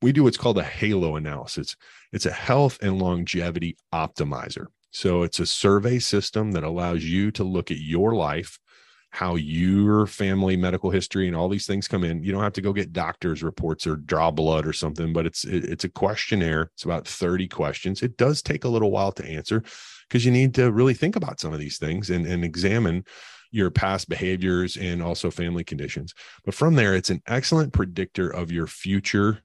We 0.00 0.12
do 0.12 0.24
what's 0.24 0.36
called 0.36 0.58
a 0.58 0.64
halo 0.64 1.16
analysis. 1.16 1.76
It's 2.12 2.26
a 2.26 2.32
health 2.32 2.78
and 2.82 2.98
longevity 2.98 3.76
optimizer. 3.92 4.66
So 4.90 5.22
it's 5.22 5.40
a 5.40 5.46
survey 5.46 5.98
system 5.98 6.52
that 6.52 6.64
allows 6.64 7.02
you 7.02 7.30
to 7.32 7.44
look 7.44 7.70
at 7.70 7.78
your 7.78 8.14
life, 8.14 8.58
how 9.12 9.34
your 9.34 10.06
family 10.06 10.56
medical 10.56 10.90
history 10.90 11.26
and 11.26 11.36
all 11.36 11.50
these 11.50 11.66
things 11.66 11.86
come 11.86 12.02
in. 12.02 12.24
You 12.24 12.32
don't 12.32 12.42
have 12.42 12.54
to 12.54 12.62
go 12.62 12.72
get 12.72 12.94
doctor's 12.94 13.42
reports 13.42 13.86
or 13.86 13.96
draw 13.96 14.30
blood 14.30 14.66
or 14.66 14.72
something, 14.72 15.12
but 15.12 15.26
it's 15.26 15.44
it, 15.44 15.64
it's 15.64 15.84
a 15.84 15.90
questionnaire. 15.90 16.70
It's 16.74 16.84
about 16.84 17.06
30 17.06 17.46
questions. 17.48 18.02
It 18.02 18.16
does 18.16 18.40
take 18.40 18.64
a 18.64 18.68
little 18.68 18.90
while 18.90 19.12
to 19.12 19.26
answer 19.26 19.62
because 20.08 20.24
you 20.24 20.32
need 20.32 20.54
to 20.54 20.72
really 20.72 20.94
think 20.94 21.14
about 21.14 21.40
some 21.40 21.52
of 21.52 21.60
these 21.60 21.76
things 21.76 22.08
and, 22.08 22.26
and 22.26 22.42
examine 22.42 23.04
your 23.50 23.70
past 23.70 24.08
behaviors 24.08 24.78
and 24.78 25.02
also 25.02 25.30
family 25.30 25.62
conditions. 25.62 26.14
But 26.42 26.54
from 26.54 26.74
there, 26.74 26.94
it's 26.94 27.10
an 27.10 27.22
excellent 27.26 27.74
predictor 27.74 28.30
of 28.30 28.50
your 28.50 28.66
future 28.66 29.42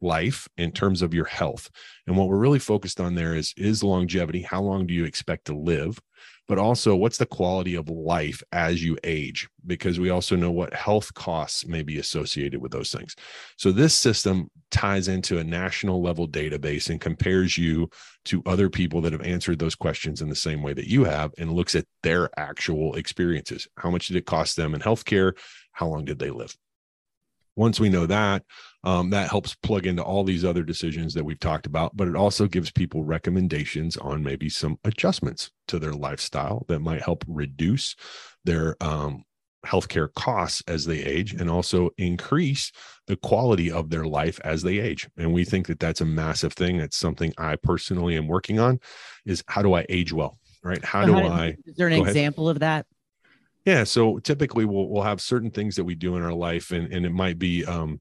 life 0.00 0.48
in 0.56 0.72
terms 0.72 1.02
of 1.02 1.14
your 1.14 1.24
health. 1.24 1.70
And 2.08 2.16
what 2.16 2.28
we're 2.28 2.36
really 2.36 2.58
focused 2.58 3.00
on 3.00 3.14
there 3.14 3.36
is 3.36 3.54
is 3.56 3.84
longevity, 3.84 4.42
how 4.42 4.60
long 4.60 4.88
do 4.88 4.92
you 4.92 5.04
expect 5.04 5.44
to 5.46 5.56
live? 5.56 6.00
But 6.46 6.58
also 6.58 6.94
what's 6.94 7.16
the 7.16 7.26
quality 7.26 7.74
of 7.74 7.88
life 7.88 8.42
as 8.52 8.84
you 8.84 8.98
age 9.02 9.48
because 9.66 9.98
we 9.98 10.10
also 10.10 10.36
know 10.36 10.50
what 10.50 10.74
health 10.74 11.14
costs 11.14 11.66
may 11.66 11.82
be 11.82 11.98
associated 11.98 12.60
with 12.60 12.70
those 12.70 12.90
things. 12.90 13.16
So 13.56 13.72
this 13.72 13.94
system 13.94 14.50
ties 14.70 15.08
into 15.08 15.38
a 15.38 15.44
national 15.44 16.02
level 16.02 16.28
database 16.28 16.90
and 16.90 17.00
compares 17.00 17.56
you 17.56 17.88
to 18.26 18.42
other 18.44 18.68
people 18.68 19.00
that 19.02 19.12
have 19.12 19.22
answered 19.22 19.58
those 19.58 19.74
questions 19.74 20.20
in 20.20 20.28
the 20.28 20.34
same 20.34 20.62
way 20.62 20.74
that 20.74 20.88
you 20.88 21.04
have 21.04 21.32
and 21.38 21.52
looks 21.52 21.74
at 21.74 21.86
their 22.02 22.28
actual 22.38 22.94
experiences. 22.96 23.66
How 23.78 23.90
much 23.90 24.08
did 24.08 24.16
it 24.16 24.26
cost 24.26 24.56
them 24.56 24.74
in 24.74 24.80
healthcare? 24.80 25.32
How 25.72 25.86
long 25.86 26.04
did 26.04 26.18
they 26.18 26.30
live? 26.30 26.54
Once 27.56 27.78
we 27.78 27.88
know 27.88 28.04
that, 28.06 28.42
um, 28.82 29.10
that 29.10 29.30
helps 29.30 29.54
plug 29.54 29.86
into 29.86 30.02
all 30.02 30.24
these 30.24 30.44
other 30.44 30.64
decisions 30.64 31.14
that 31.14 31.24
we've 31.24 31.38
talked 31.38 31.66
about, 31.66 31.96
but 31.96 32.08
it 32.08 32.16
also 32.16 32.46
gives 32.48 32.70
people 32.70 33.04
recommendations 33.04 33.96
on 33.96 34.22
maybe 34.22 34.48
some 34.48 34.76
adjustments 34.84 35.50
to 35.68 35.78
their 35.78 35.92
lifestyle 35.92 36.64
that 36.68 36.80
might 36.80 37.02
help 37.02 37.24
reduce 37.26 37.96
their 38.44 38.76
um, 38.80 39.24
healthcare 39.64 40.12
costs 40.14 40.62
as 40.68 40.84
they 40.84 40.98
age 40.98 41.32
and 41.34 41.50
also 41.50 41.90
increase 41.98 42.70
the 43.06 43.16
quality 43.16 43.70
of 43.70 43.90
their 43.90 44.04
life 44.04 44.40
as 44.44 44.62
they 44.62 44.78
age. 44.78 45.08
And 45.16 45.32
we 45.32 45.44
think 45.44 45.66
that 45.66 45.80
that's 45.80 46.00
a 46.00 46.06
massive 46.06 46.52
thing. 46.52 46.78
That's 46.78 46.96
something 46.96 47.32
i 47.38 47.56
personally 47.56 48.16
am 48.16 48.28
working 48.28 48.58
on 48.58 48.78
is 49.26 49.42
how 49.48 49.62
do 49.62 49.74
i 49.74 49.84
age 49.88 50.12
well 50.12 50.38
right? 50.62 50.82
How 50.84 51.04
do 51.04 51.16
i 51.16 51.56
is 51.66 51.76
there 51.76 51.88
an 51.88 51.92
example 51.94 52.48
ahead. 52.48 52.56
of 52.56 52.60
that? 52.60 52.86
Yeah 53.64 53.84
so 53.84 54.18
typically 54.18 54.64
we'll, 54.64 54.88
we'll 54.88 55.02
have 55.02 55.20
certain 55.20 55.50
things 55.50 55.76
that 55.76 55.84
we 55.84 55.94
do 55.94 56.16
in 56.16 56.22
our 56.22 56.32
life 56.32 56.70
and, 56.70 56.92
and 56.92 57.04
it 57.04 57.12
might 57.12 57.38
be 57.38 57.64
um, 57.64 58.00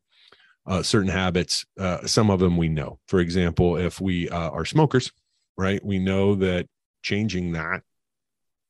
uh, 0.66 0.82
certain 0.82 1.10
habits 1.10 1.66
uh, 1.80 2.06
some 2.06 2.30
of 2.30 2.40
them 2.40 2.58
we 2.58 2.70
know. 2.70 3.00
For 3.08 3.20
example 3.20 3.78
if 3.78 4.00
we 4.00 4.30
uh, 4.30 4.50
are 4.50 4.66
smokers 4.66 5.12
right 5.58 5.84
we 5.84 6.00
know 6.00 6.36
that 6.36 6.68
changing 7.04 7.52
that 7.52 7.82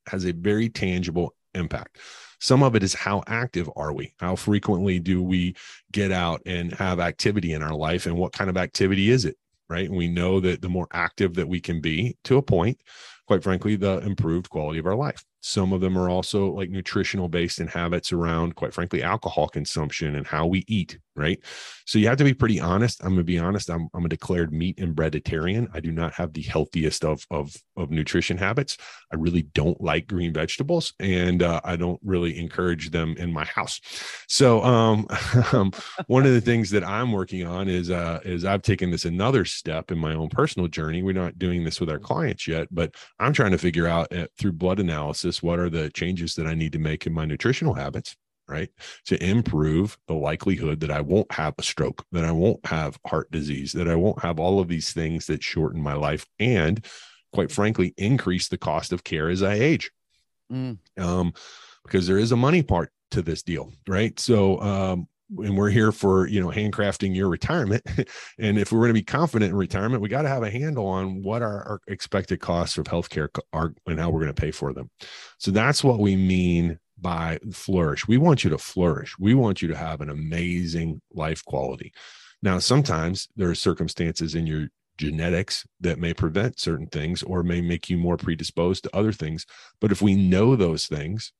has 0.07 0.25
a 0.25 0.33
very 0.33 0.67
tangible 0.67 1.33
impact 1.53 1.97
some 2.43 2.61
of 2.61 2.75
it 2.75 2.83
is 2.83 2.93
how 2.93 3.23
active 3.25 3.69
are 3.77 3.93
we? 3.93 4.13
How 4.19 4.35
frequently 4.35 4.99
do 4.99 5.23
we 5.23 5.55
get 5.93 6.11
out 6.11 6.41
and 6.45 6.73
have 6.73 6.99
activity 6.99 7.53
in 7.53 7.63
our 7.63 7.73
life? 7.73 8.05
And 8.05 8.17
what 8.17 8.33
kind 8.33 8.49
of 8.49 8.57
activity 8.57 9.09
is 9.09 9.23
it? 9.23 9.37
Right. 9.69 9.87
And 9.87 9.97
we 9.97 10.09
know 10.09 10.41
that 10.41 10.61
the 10.61 10.67
more 10.67 10.89
active 10.91 11.35
that 11.35 11.47
we 11.47 11.61
can 11.61 11.79
be 11.79 12.17
to 12.25 12.35
a 12.35 12.41
point, 12.41 12.81
quite 13.27 13.43
frankly, 13.43 13.77
the 13.77 13.99
improved 13.99 14.49
quality 14.49 14.77
of 14.77 14.85
our 14.85 14.95
life. 14.95 15.23
Some 15.45 15.73
of 15.73 15.81
them 15.81 15.97
are 15.97 16.09
also 16.09 16.53
like 16.53 16.69
nutritional 16.69 17.27
based 17.27 17.59
and 17.59 17.69
habits 17.69 18.13
around, 18.13 18.55
quite 18.55 18.73
frankly, 18.73 19.03
alcohol 19.03 19.49
consumption 19.49 20.15
and 20.15 20.25
how 20.25 20.47
we 20.47 20.63
eat. 20.69 20.97
Right. 21.15 21.37
So 21.85 21.99
you 21.99 22.07
have 22.07 22.17
to 22.17 22.23
be 22.23 22.33
pretty 22.33 22.59
honest. 22.59 23.03
I'm 23.03 23.15
to 23.17 23.23
be 23.23 23.37
honest. 23.37 23.69
I'm, 23.69 23.87
I'm 23.93 24.05
a 24.05 24.09
declared 24.09 24.51
meat 24.51 24.79
and 24.79 24.95
breaditarian. 24.95 25.67
I 25.71 25.79
do 25.79 25.91
not 25.91 26.13
have 26.13 26.33
the 26.33 26.41
healthiest 26.41 27.05
of, 27.05 27.23
of, 27.29 27.55
of 27.77 27.91
nutrition 27.91 28.37
habits. 28.37 28.77
I 29.11 29.17
really 29.17 29.43
don't 29.43 29.79
like 29.79 30.07
green 30.07 30.33
vegetables 30.33 30.93
and 30.99 31.43
uh, 31.43 31.61
I 31.63 31.75
don't 31.75 31.99
really 32.03 32.39
encourage 32.39 32.89
them 32.89 33.13
in 33.19 33.31
my 33.31 33.45
house. 33.45 33.79
So 34.27 34.63
um, 34.63 35.05
um, 35.51 35.71
one 36.07 36.25
of 36.25 36.31
the 36.31 36.41
things 36.41 36.71
that 36.71 36.83
I'm 36.83 37.11
working 37.11 37.45
on 37.45 37.67
is, 37.67 37.91
uh, 37.91 38.21
is 38.23 38.43
I've 38.43 38.63
taken 38.63 38.89
this 38.89 39.05
another 39.05 39.45
step 39.45 39.91
in 39.91 39.99
my 39.99 40.15
own 40.15 40.29
personal 40.29 40.67
journey. 40.67 41.03
We're 41.03 41.13
not 41.13 41.37
doing 41.37 41.63
this 41.63 41.79
with 41.79 41.91
our 41.91 41.99
clients 41.99 42.47
yet, 42.47 42.69
but 42.71 42.95
I'm 43.19 43.33
trying 43.33 43.51
to 43.51 43.59
figure 43.59 43.87
out 43.87 44.11
uh, 44.11 44.27
through 44.39 44.53
blood 44.53 44.79
analysis 44.79 45.32
what 45.41 45.59
are 45.59 45.69
the 45.69 45.89
changes 45.89 46.35
that 46.35 46.45
I 46.45 46.53
need 46.53 46.73
to 46.73 46.79
make 46.79 47.07
in 47.07 47.13
my 47.13 47.25
nutritional 47.25 47.73
habits, 47.73 48.15
right? 48.47 48.69
To 49.05 49.23
improve 49.23 49.97
the 50.07 50.13
likelihood 50.13 50.81
that 50.81 50.91
I 50.91 51.01
won't 51.01 51.31
have 51.31 51.55
a 51.57 51.63
stroke, 51.63 52.05
that 52.11 52.25
I 52.25 52.31
won't 52.31 52.65
have 52.65 52.99
heart 53.07 53.31
disease, 53.31 53.71
that 53.73 53.87
I 53.87 53.95
won't 53.95 54.21
have 54.21 54.39
all 54.39 54.59
of 54.59 54.67
these 54.67 54.91
things 54.93 55.25
that 55.27 55.43
shorten 55.43 55.81
my 55.81 55.93
life 55.93 56.25
and, 56.39 56.85
quite 57.31 57.51
frankly, 57.51 57.93
increase 57.97 58.49
the 58.49 58.57
cost 58.57 58.91
of 58.91 59.03
care 59.03 59.29
as 59.29 59.41
I 59.41 59.53
age. 59.53 59.91
Mm. 60.51 60.77
Um, 60.99 61.33
because 61.83 62.07
there 62.07 62.19
is 62.19 62.31
a 62.31 62.37
money 62.37 62.61
part 62.61 62.91
to 63.11 63.21
this 63.21 63.43
deal, 63.43 63.71
right? 63.87 64.19
So, 64.19 64.61
um, 64.61 65.07
and 65.39 65.57
we're 65.57 65.69
here 65.69 65.91
for 65.91 66.27
you 66.27 66.41
know 66.41 66.49
handcrafting 66.49 67.15
your 67.15 67.29
retirement. 67.29 67.83
And 68.39 68.57
if 68.57 68.71
we're 68.71 68.79
going 68.79 68.89
to 68.89 68.93
be 68.93 69.03
confident 69.03 69.51
in 69.51 69.57
retirement 69.57 70.01
we 70.01 70.09
got 70.09 70.23
to 70.23 70.29
have 70.29 70.43
a 70.43 70.49
handle 70.49 70.87
on 70.87 71.21
what 71.21 71.41
our, 71.41 71.63
our 71.63 71.79
expected 71.87 72.39
costs 72.39 72.77
of 72.77 72.85
healthcare 72.85 73.29
are 73.51 73.73
and 73.85 73.99
how 73.99 74.09
we're 74.09 74.21
going 74.21 74.33
to 74.33 74.41
pay 74.41 74.51
for 74.51 74.73
them. 74.73 74.89
So 75.37 75.51
that's 75.51 75.83
what 75.83 75.99
we 75.99 76.15
mean 76.15 76.79
by 76.99 77.39
flourish. 77.51 78.07
We 78.07 78.17
want 78.17 78.43
you 78.43 78.49
to 78.51 78.57
flourish. 78.57 79.17
We 79.19 79.33
want 79.33 79.61
you 79.61 79.67
to 79.69 79.75
have 79.75 80.01
an 80.01 80.09
amazing 80.09 81.01
life 81.11 81.43
quality. 81.45 81.93
Now 82.41 82.59
sometimes 82.59 83.27
there 83.35 83.49
are 83.49 83.55
circumstances 83.55 84.35
in 84.35 84.47
your 84.47 84.69
genetics 84.97 85.65
that 85.81 85.99
may 85.99 86.13
prevent 86.13 86.59
certain 86.59 86.87
things 86.87 87.23
or 87.23 87.43
may 87.43 87.61
make 87.61 87.89
you 87.89 87.97
more 87.97 88.17
predisposed 88.17 88.83
to 88.83 88.95
other 88.95 89.11
things. 89.11 89.45
But 89.81 89.91
if 89.91 90.01
we 90.01 90.15
know 90.15 90.55
those 90.55 90.87
things 90.87 91.33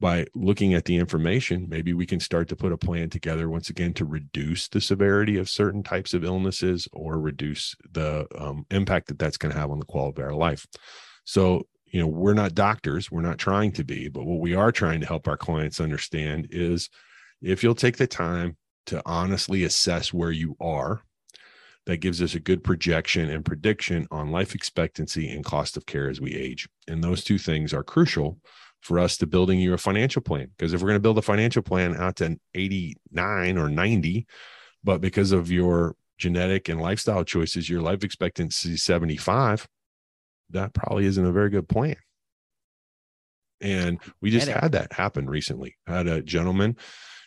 by 0.00 0.26
looking 0.34 0.74
at 0.74 0.84
the 0.84 0.96
information, 0.96 1.66
maybe 1.68 1.92
we 1.92 2.06
can 2.06 2.20
start 2.20 2.48
to 2.48 2.56
put 2.56 2.72
a 2.72 2.76
plan 2.76 3.10
together 3.10 3.48
once 3.48 3.68
again 3.68 3.92
to 3.94 4.04
reduce 4.04 4.68
the 4.68 4.80
severity 4.80 5.36
of 5.36 5.48
certain 5.48 5.82
types 5.82 6.14
of 6.14 6.24
illnesses 6.24 6.86
or 6.92 7.18
reduce 7.18 7.74
the 7.92 8.26
um, 8.38 8.64
impact 8.70 9.08
that 9.08 9.18
that's 9.18 9.36
going 9.36 9.52
to 9.52 9.58
have 9.58 9.70
on 9.70 9.80
the 9.80 9.84
quality 9.84 10.22
of 10.22 10.28
our 10.28 10.34
life. 10.34 10.66
So, 11.24 11.66
you 11.86 12.00
know, 12.00 12.06
we're 12.06 12.34
not 12.34 12.54
doctors, 12.54 13.10
we're 13.10 13.22
not 13.22 13.38
trying 13.38 13.72
to 13.72 13.84
be, 13.84 14.08
but 14.08 14.24
what 14.24 14.40
we 14.40 14.54
are 14.54 14.70
trying 14.70 15.00
to 15.00 15.06
help 15.06 15.26
our 15.26 15.36
clients 15.36 15.80
understand 15.80 16.48
is 16.50 16.90
if 17.42 17.62
you'll 17.62 17.74
take 17.74 17.96
the 17.96 18.06
time 18.06 18.56
to 18.86 19.02
honestly 19.04 19.64
assess 19.64 20.12
where 20.12 20.30
you 20.30 20.56
are, 20.60 21.02
that 21.86 21.98
gives 21.98 22.20
us 22.20 22.34
a 22.34 22.40
good 22.40 22.62
projection 22.62 23.30
and 23.30 23.46
prediction 23.46 24.06
on 24.10 24.30
life 24.30 24.54
expectancy 24.54 25.30
and 25.30 25.44
cost 25.44 25.76
of 25.76 25.86
care 25.86 26.10
as 26.10 26.20
we 26.20 26.34
age. 26.34 26.68
And 26.86 27.02
those 27.02 27.24
two 27.24 27.38
things 27.38 27.72
are 27.72 27.82
crucial 27.82 28.38
for 28.80 28.98
us 28.98 29.16
to 29.18 29.26
building 29.26 29.58
you 29.58 29.74
a 29.74 29.78
financial 29.78 30.22
plan. 30.22 30.50
Because 30.56 30.72
if 30.72 30.80
we're 30.80 30.88
going 30.88 30.96
to 30.96 31.02
build 31.02 31.18
a 31.18 31.22
financial 31.22 31.62
plan 31.62 31.96
out 31.96 32.16
to 32.16 32.38
89 32.54 33.58
or 33.58 33.68
90, 33.68 34.26
but 34.84 35.00
because 35.00 35.32
of 35.32 35.50
your 35.50 35.96
genetic 36.18 36.68
and 36.68 36.80
lifestyle 36.80 37.24
choices, 37.24 37.68
your 37.68 37.82
life 37.82 38.04
expectancy 38.04 38.74
is 38.74 38.82
75, 38.82 39.68
that 40.50 40.72
probably 40.72 41.06
isn't 41.06 41.24
a 41.24 41.32
very 41.32 41.50
good 41.50 41.68
plan. 41.68 41.96
And 43.60 43.98
we 44.20 44.30
just 44.30 44.48
had 44.48 44.72
that 44.72 44.92
happen 44.92 45.28
recently. 45.28 45.76
I 45.86 45.96
had 45.96 46.06
a 46.06 46.22
gentleman, 46.22 46.76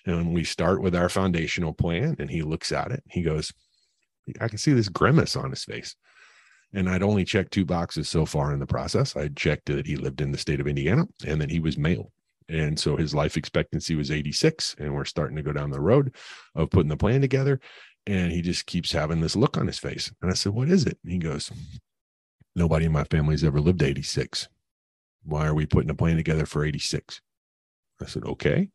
and 0.06 0.34
we 0.34 0.46
start 0.46 0.82
with 0.82 0.96
our 0.96 1.10
foundational 1.10 1.74
plan, 1.74 2.16
and 2.20 2.30
he 2.30 2.42
looks 2.42 2.72
at 2.72 2.92
it. 2.92 3.04
He 3.10 3.22
goes, 3.22 3.52
I 4.40 4.48
can 4.48 4.58
see 4.58 4.72
this 4.72 4.88
grimace 4.88 5.36
on 5.36 5.50
his 5.50 5.66
face 5.66 5.96
and 6.74 6.90
I'd 6.90 7.04
only 7.04 7.26
checked 7.26 7.52
two 7.52 7.66
boxes 7.66 8.08
so 8.08 8.26
far 8.26 8.54
in 8.54 8.60
the 8.60 8.66
process. 8.66 9.16
I 9.16 9.28
checked 9.30 9.66
that 9.68 9.86
he 9.86 9.98
lived 9.98 10.22
in 10.22 10.32
the 10.32 10.38
state 10.38 10.62
of 10.62 10.68
Indiana 10.68 11.06
and 11.26 11.42
that 11.42 11.52
he 11.52 11.60
was 11.60 11.78
male. 11.78 12.12
And 12.48 12.80
so 12.80 12.98
his 12.98 13.14
life 13.14 13.38
expectancy 13.38 13.96
was 13.96 14.12
86. 14.12 14.76
And 14.80 14.94
we're 14.94 15.06
starting 15.06 15.36
to 15.38 15.44
go 15.44 15.54
down 15.54 15.72
the 15.72 15.82
road 15.82 16.16
of 16.56 16.70
putting 16.70 16.90
the 16.90 16.98
plan 16.98 17.22
together. 17.22 17.60
And 18.08 18.32
he 18.32 18.42
just 18.42 18.66
keeps 18.66 18.92
having 18.92 19.22
this 19.22 19.36
look 19.36 19.58
on 19.58 19.68
his 19.68 19.80
face. 19.80 20.12
And 20.22 20.32
I 20.32 20.34
said, 20.34 20.54
What 20.54 20.70
is 20.70 20.86
it? 20.86 20.98
And 21.04 21.12
he 21.12 21.20
goes, 21.20 21.52
Nobody 22.56 22.86
in 22.86 22.92
my 22.92 23.04
family's 23.06 23.44
ever 23.44 23.62
lived 23.62 23.84
86. 23.84 24.50
Why 25.24 25.46
are 25.46 25.54
we 25.54 25.66
putting 25.66 25.90
a 25.90 25.96
plan 25.96 26.18
together 26.18 26.46
for 26.46 26.66
86? 26.66 27.22
I 28.02 28.06
said, 28.06 28.24
Okay. 28.24 28.70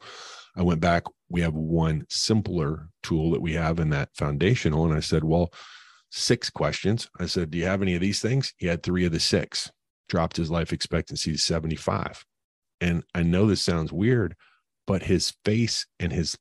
I 0.54 0.62
went 0.62 0.80
back. 0.80 1.04
We 1.28 1.40
have 1.42 1.54
one 1.54 2.06
simpler 2.08 2.88
tool 3.02 3.32
that 3.32 3.42
we 3.42 3.54
have 3.54 3.80
in 3.80 3.90
that 3.90 4.10
foundational. 4.14 4.84
And 4.84 4.94
I 4.94 5.00
said, 5.00 5.24
Well, 5.24 5.52
six 6.10 6.50
questions. 6.50 7.08
I 7.18 7.26
said, 7.26 7.50
Do 7.50 7.58
you 7.58 7.66
have 7.66 7.82
any 7.82 7.94
of 7.94 8.00
these 8.00 8.20
things? 8.20 8.54
He 8.56 8.66
had 8.66 8.82
three 8.82 9.04
of 9.04 9.12
the 9.12 9.20
six, 9.20 9.70
dropped 10.08 10.36
his 10.36 10.50
life 10.50 10.72
expectancy 10.72 11.32
to 11.32 11.38
75. 11.38 12.24
And 12.80 13.04
I 13.14 13.22
know 13.22 13.46
this 13.46 13.62
sounds 13.62 13.92
weird, 13.92 14.34
but 14.86 15.02
his 15.02 15.32
face 15.44 15.86
and 15.98 16.12
his 16.12 16.36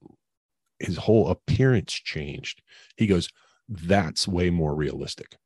his 0.79 0.97
whole 0.97 1.29
appearance 1.29 1.93
changed. 1.93 2.61
He 2.97 3.07
goes, 3.07 3.29
That's 3.69 4.27
way 4.27 4.49
more 4.49 4.75
realistic. 4.75 5.37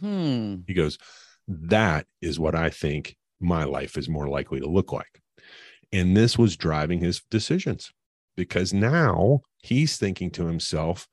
Hmm. 0.00 0.56
He 0.66 0.74
goes, 0.74 0.98
That 1.46 2.06
is 2.20 2.38
what 2.38 2.54
I 2.54 2.70
think 2.70 3.16
my 3.40 3.64
life 3.64 3.96
is 3.96 4.08
more 4.08 4.28
likely 4.28 4.60
to 4.60 4.68
look 4.68 4.92
like. 4.92 5.20
And 5.92 6.16
this 6.16 6.36
was 6.36 6.56
driving 6.56 7.00
his 7.00 7.22
decisions 7.30 7.92
because 8.36 8.72
now 8.72 9.40
he's 9.62 9.96
thinking 9.96 10.30
to 10.32 10.46
himself, 10.46 11.08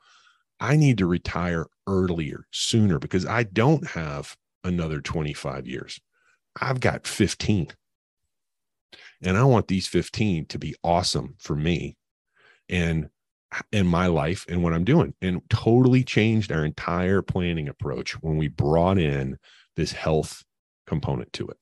I 0.60 0.76
need 0.76 0.98
to 1.00 1.06
retire 1.06 1.68
earlier, 1.88 2.46
sooner, 2.52 3.00
because 3.00 3.26
I 3.26 3.44
don't 3.44 3.88
have 3.88 4.36
another 4.64 5.02
25 5.02 5.68
years. 5.68 6.00
I've 6.60 6.80
got 6.80 7.08
15. 7.08 7.68
And 9.22 9.38
I 9.38 9.44
want 9.44 9.68
these 9.68 9.88
15 9.88 10.46
to 10.48 10.60
be 10.60 10.76
awesome 10.84 11.36
for 11.40 11.56
me 11.56 11.98
and 12.70 13.10
in 13.72 13.88
my 13.88 14.08
life 14.08 14.46
and 14.50 14.64
what 14.64 14.74
I'm 14.74 14.84
doing. 14.84 15.14
And 15.22 15.42
totally 15.50 16.04
changed 16.04 16.52
our 16.52 16.66
entire 16.66 17.22
planning 17.22 17.68
approach 17.68 18.14
when 18.22 18.38
we 18.38 18.48
brought 18.48 18.98
in 18.98 19.38
this 19.76 19.92
health 19.92 20.44
component 20.88 21.34
to 21.34 21.48
it. 21.48 21.58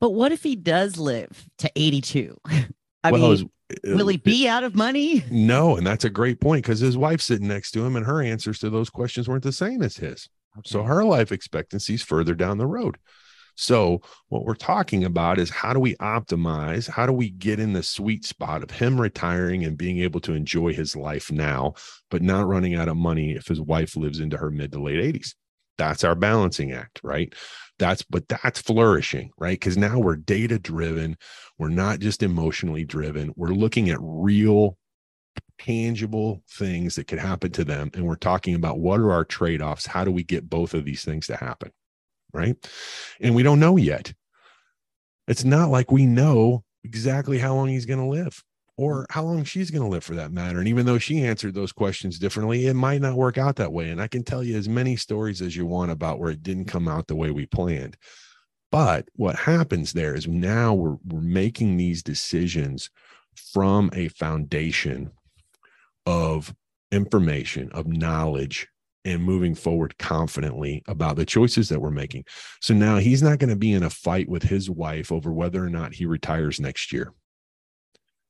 But 0.00 0.10
what 0.10 0.32
if 0.32 0.42
he 0.42 0.56
does 0.56 0.96
live 0.96 1.48
to 1.58 1.70
82? 1.74 2.36
I 3.08 3.12
well, 3.12 3.34
mean, 3.34 3.50
uh, 3.70 3.96
Will 3.96 4.08
he 4.08 4.16
be 4.16 4.48
out 4.48 4.64
of 4.64 4.74
money? 4.74 5.24
No, 5.30 5.76
and 5.76 5.86
that's 5.86 6.04
a 6.04 6.10
great 6.10 6.40
point 6.40 6.64
because 6.64 6.80
his 6.80 6.96
wife's 6.96 7.24
sitting 7.24 7.48
next 7.48 7.72
to 7.72 7.84
him, 7.84 7.96
and 7.96 8.06
her 8.06 8.22
answers 8.22 8.58
to 8.60 8.70
those 8.70 8.90
questions 8.90 9.28
weren't 9.28 9.42
the 9.42 9.52
same 9.52 9.82
as 9.82 9.96
his. 9.96 10.28
Okay. 10.58 10.68
So 10.68 10.82
her 10.82 11.04
life 11.04 11.32
expectancy 11.32 11.94
is 11.94 12.02
further 12.02 12.34
down 12.34 12.58
the 12.58 12.66
road. 12.66 12.98
So 13.54 14.02
what 14.28 14.44
we're 14.44 14.54
talking 14.54 15.04
about 15.04 15.38
is 15.38 15.50
how 15.50 15.72
do 15.72 15.80
we 15.80 15.96
optimize? 15.96 16.88
How 16.88 17.06
do 17.06 17.12
we 17.12 17.30
get 17.30 17.58
in 17.58 17.72
the 17.72 17.82
sweet 17.82 18.24
spot 18.24 18.62
of 18.62 18.70
him 18.70 19.00
retiring 19.00 19.64
and 19.64 19.76
being 19.76 19.98
able 19.98 20.20
to 20.20 20.34
enjoy 20.34 20.72
his 20.72 20.94
life 20.94 21.32
now, 21.32 21.74
but 22.08 22.22
not 22.22 22.46
running 22.46 22.76
out 22.76 22.88
of 22.88 22.96
money 22.96 23.32
if 23.32 23.48
his 23.48 23.60
wife 23.60 23.96
lives 23.96 24.20
into 24.20 24.36
her 24.36 24.50
mid 24.50 24.72
to 24.72 24.80
late 24.80 25.14
80s? 25.14 25.34
That's 25.78 26.04
our 26.04 26.14
balancing 26.14 26.72
act, 26.72 27.00
right? 27.02 27.32
That's 27.78 28.02
but 28.02 28.28
that's 28.28 28.60
flourishing, 28.60 29.30
right? 29.38 29.58
Because 29.58 29.76
now 29.76 29.98
we're 29.98 30.16
data 30.16 30.58
driven. 30.58 31.16
We're 31.58 31.68
not 31.68 32.00
just 32.00 32.22
emotionally 32.22 32.84
driven. 32.84 33.32
We're 33.36 33.48
looking 33.48 33.88
at 33.88 33.98
real 34.00 34.76
tangible 35.58 36.42
things 36.50 36.96
that 36.96 37.06
could 37.06 37.18
happen 37.18 37.52
to 37.52 37.64
them. 37.64 37.90
And 37.94 38.06
we're 38.06 38.16
talking 38.16 38.54
about 38.54 38.80
what 38.80 39.00
are 39.00 39.12
our 39.12 39.24
trade 39.24 39.62
offs? 39.62 39.86
How 39.86 40.04
do 40.04 40.10
we 40.10 40.24
get 40.24 40.50
both 40.50 40.74
of 40.74 40.84
these 40.84 41.04
things 41.04 41.26
to 41.28 41.36
happen? 41.36 41.70
Right. 42.32 42.56
And 43.20 43.34
we 43.34 43.42
don't 43.42 43.60
know 43.60 43.76
yet. 43.76 44.12
It's 45.26 45.44
not 45.44 45.70
like 45.70 45.90
we 45.90 46.06
know 46.06 46.64
exactly 46.84 47.38
how 47.38 47.54
long 47.54 47.68
he's 47.68 47.86
going 47.86 48.00
to 48.00 48.06
live 48.06 48.42
or 48.78 49.02
mm. 49.02 49.06
how 49.10 49.24
long 49.24 49.44
she's 49.44 49.70
going 49.70 49.82
to 49.82 49.90
live 49.90 50.04
for 50.04 50.14
that 50.14 50.32
matter. 50.32 50.58
And 50.58 50.68
even 50.68 50.86
though 50.86 50.96
she 50.96 51.22
answered 51.22 51.54
those 51.54 51.72
questions 51.72 52.18
differently, 52.18 52.66
it 52.66 52.74
might 52.74 53.02
not 53.02 53.16
work 53.16 53.36
out 53.36 53.56
that 53.56 53.72
way. 53.72 53.90
And 53.90 54.00
I 54.00 54.06
can 54.06 54.22
tell 54.22 54.42
you 54.42 54.56
as 54.56 54.68
many 54.68 54.96
stories 54.96 55.42
as 55.42 55.54
you 55.54 55.66
want 55.66 55.90
about 55.90 56.18
where 56.18 56.30
it 56.30 56.42
didn't 56.42 56.66
come 56.66 56.88
out 56.88 57.08
the 57.08 57.16
way 57.16 57.30
we 57.30 57.44
planned. 57.44 57.98
But 58.70 59.08
what 59.14 59.36
happens 59.36 59.92
there 59.92 60.14
is 60.14 60.26
now 60.26 60.72
we're, 60.72 60.96
we're 61.04 61.20
making 61.20 61.76
these 61.76 62.02
decisions 62.02 62.88
from 63.52 63.90
a 63.92 64.08
foundation 64.08 65.10
of 66.06 66.54
information, 66.90 67.70
of 67.72 67.86
knowledge, 67.86 68.68
and 69.04 69.22
moving 69.22 69.54
forward 69.54 69.96
confidently 69.98 70.82
about 70.86 71.16
the 71.16 71.24
choices 71.24 71.68
that 71.68 71.80
we're 71.80 71.90
making. 71.90 72.24
So 72.60 72.74
now 72.74 72.98
he's 72.98 73.22
not 73.22 73.38
going 73.38 73.50
to 73.50 73.56
be 73.56 73.72
in 73.72 73.82
a 73.82 73.90
fight 73.90 74.28
with 74.28 74.42
his 74.42 74.68
wife 74.68 75.10
over 75.10 75.32
whether 75.32 75.64
or 75.64 75.70
not 75.70 75.94
he 75.94 76.04
retires 76.04 76.60
next 76.60 76.92
year. 76.92 77.12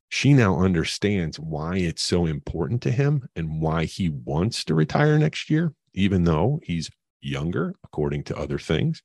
She 0.09 0.33
now 0.33 0.59
understands 0.59 1.39
why 1.39 1.77
it's 1.77 2.03
so 2.03 2.27
important 2.27 2.83
to 2.83 2.91
him 2.91 3.29
and 3.37 3.61
why 3.61 3.85
he 3.85 4.09
wants 4.09 4.65
to 4.65 4.75
retire 4.75 5.19
next 5.19 5.51
year, 5.51 5.75
even 5.93 6.25
though 6.25 6.61
he's 6.63 6.91
younger, 7.21 7.75
according 7.85 8.25
to 8.25 8.37
other 8.37 8.59
things. 8.59 9.03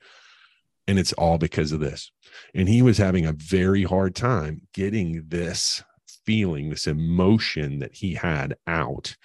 And 0.87 0.99
it's 0.99 1.13
all 1.13 1.37
because 1.37 1.71
of 1.71 1.79
this. 1.79 2.11
And 2.53 2.69
he 2.69 2.81
was 2.81 2.97
having 2.97 3.25
a 3.25 3.33
very 3.33 3.83
hard 3.83 4.15
time 4.15 4.61
getting 4.73 5.25
this 5.27 5.83
feeling, 6.25 6.69
this 6.69 6.87
emotion 6.87 7.79
that 7.79 7.95
he 7.95 8.13
had 8.13 8.55
out 8.67 9.15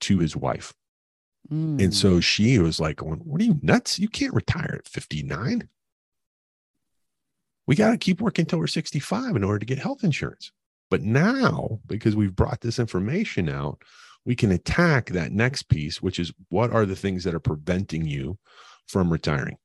to 0.00 0.18
his 0.18 0.36
wife. 0.36 0.72
Mm. 1.50 1.82
And 1.82 1.94
so 1.94 2.20
she 2.20 2.58
was 2.58 2.80
like, 2.80 3.00
What 3.00 3.40
are 3.40 3.44
you 3.44 3.58
nuts? 3.62 3.98
You 3.98 4.08
can't 4.08 4.34
retire 4.34 4.76
at 4.78 4.88
59. 4.88 5.68
We 7.66 7.74
got 7.74 7.90
to 7.90 7.98
keep 7.98 8.20
working 8.20 8.44
until 8.44 8.60
we're 8.60 8.66
65 8.68 9.36
in 9.36 9.44
order 9.44 9.58
to 9.58 9.66
get 9.66 9.78
health 9.78 10.04
insurance. 10.04 10.52
But 10.90 11.02
now, 11.02 11.80
because 11.86 12.14
we've 12.14 12.36
brought 12.36 12.60
this 12.60 12.78
information 12.78 13.48
out, 13.48 13.82
we 14.24 14.34
can 14.34 14.50
attack 14.50 15.10
that 15.10 15.32
next 15.32 15.64
piece, 15.64 16.02
which 16.02 16.18
is 16.18 16.32
what 16.48 16.72
are 16.72 16.86
the 16.86 16.96
things 16.96 17.24
that 17.24 17.34
are 17.34 17.40
preventing 17.40 18.06
you 18.06 18.38
from 18.86 19.12
retiring 19.12 19.56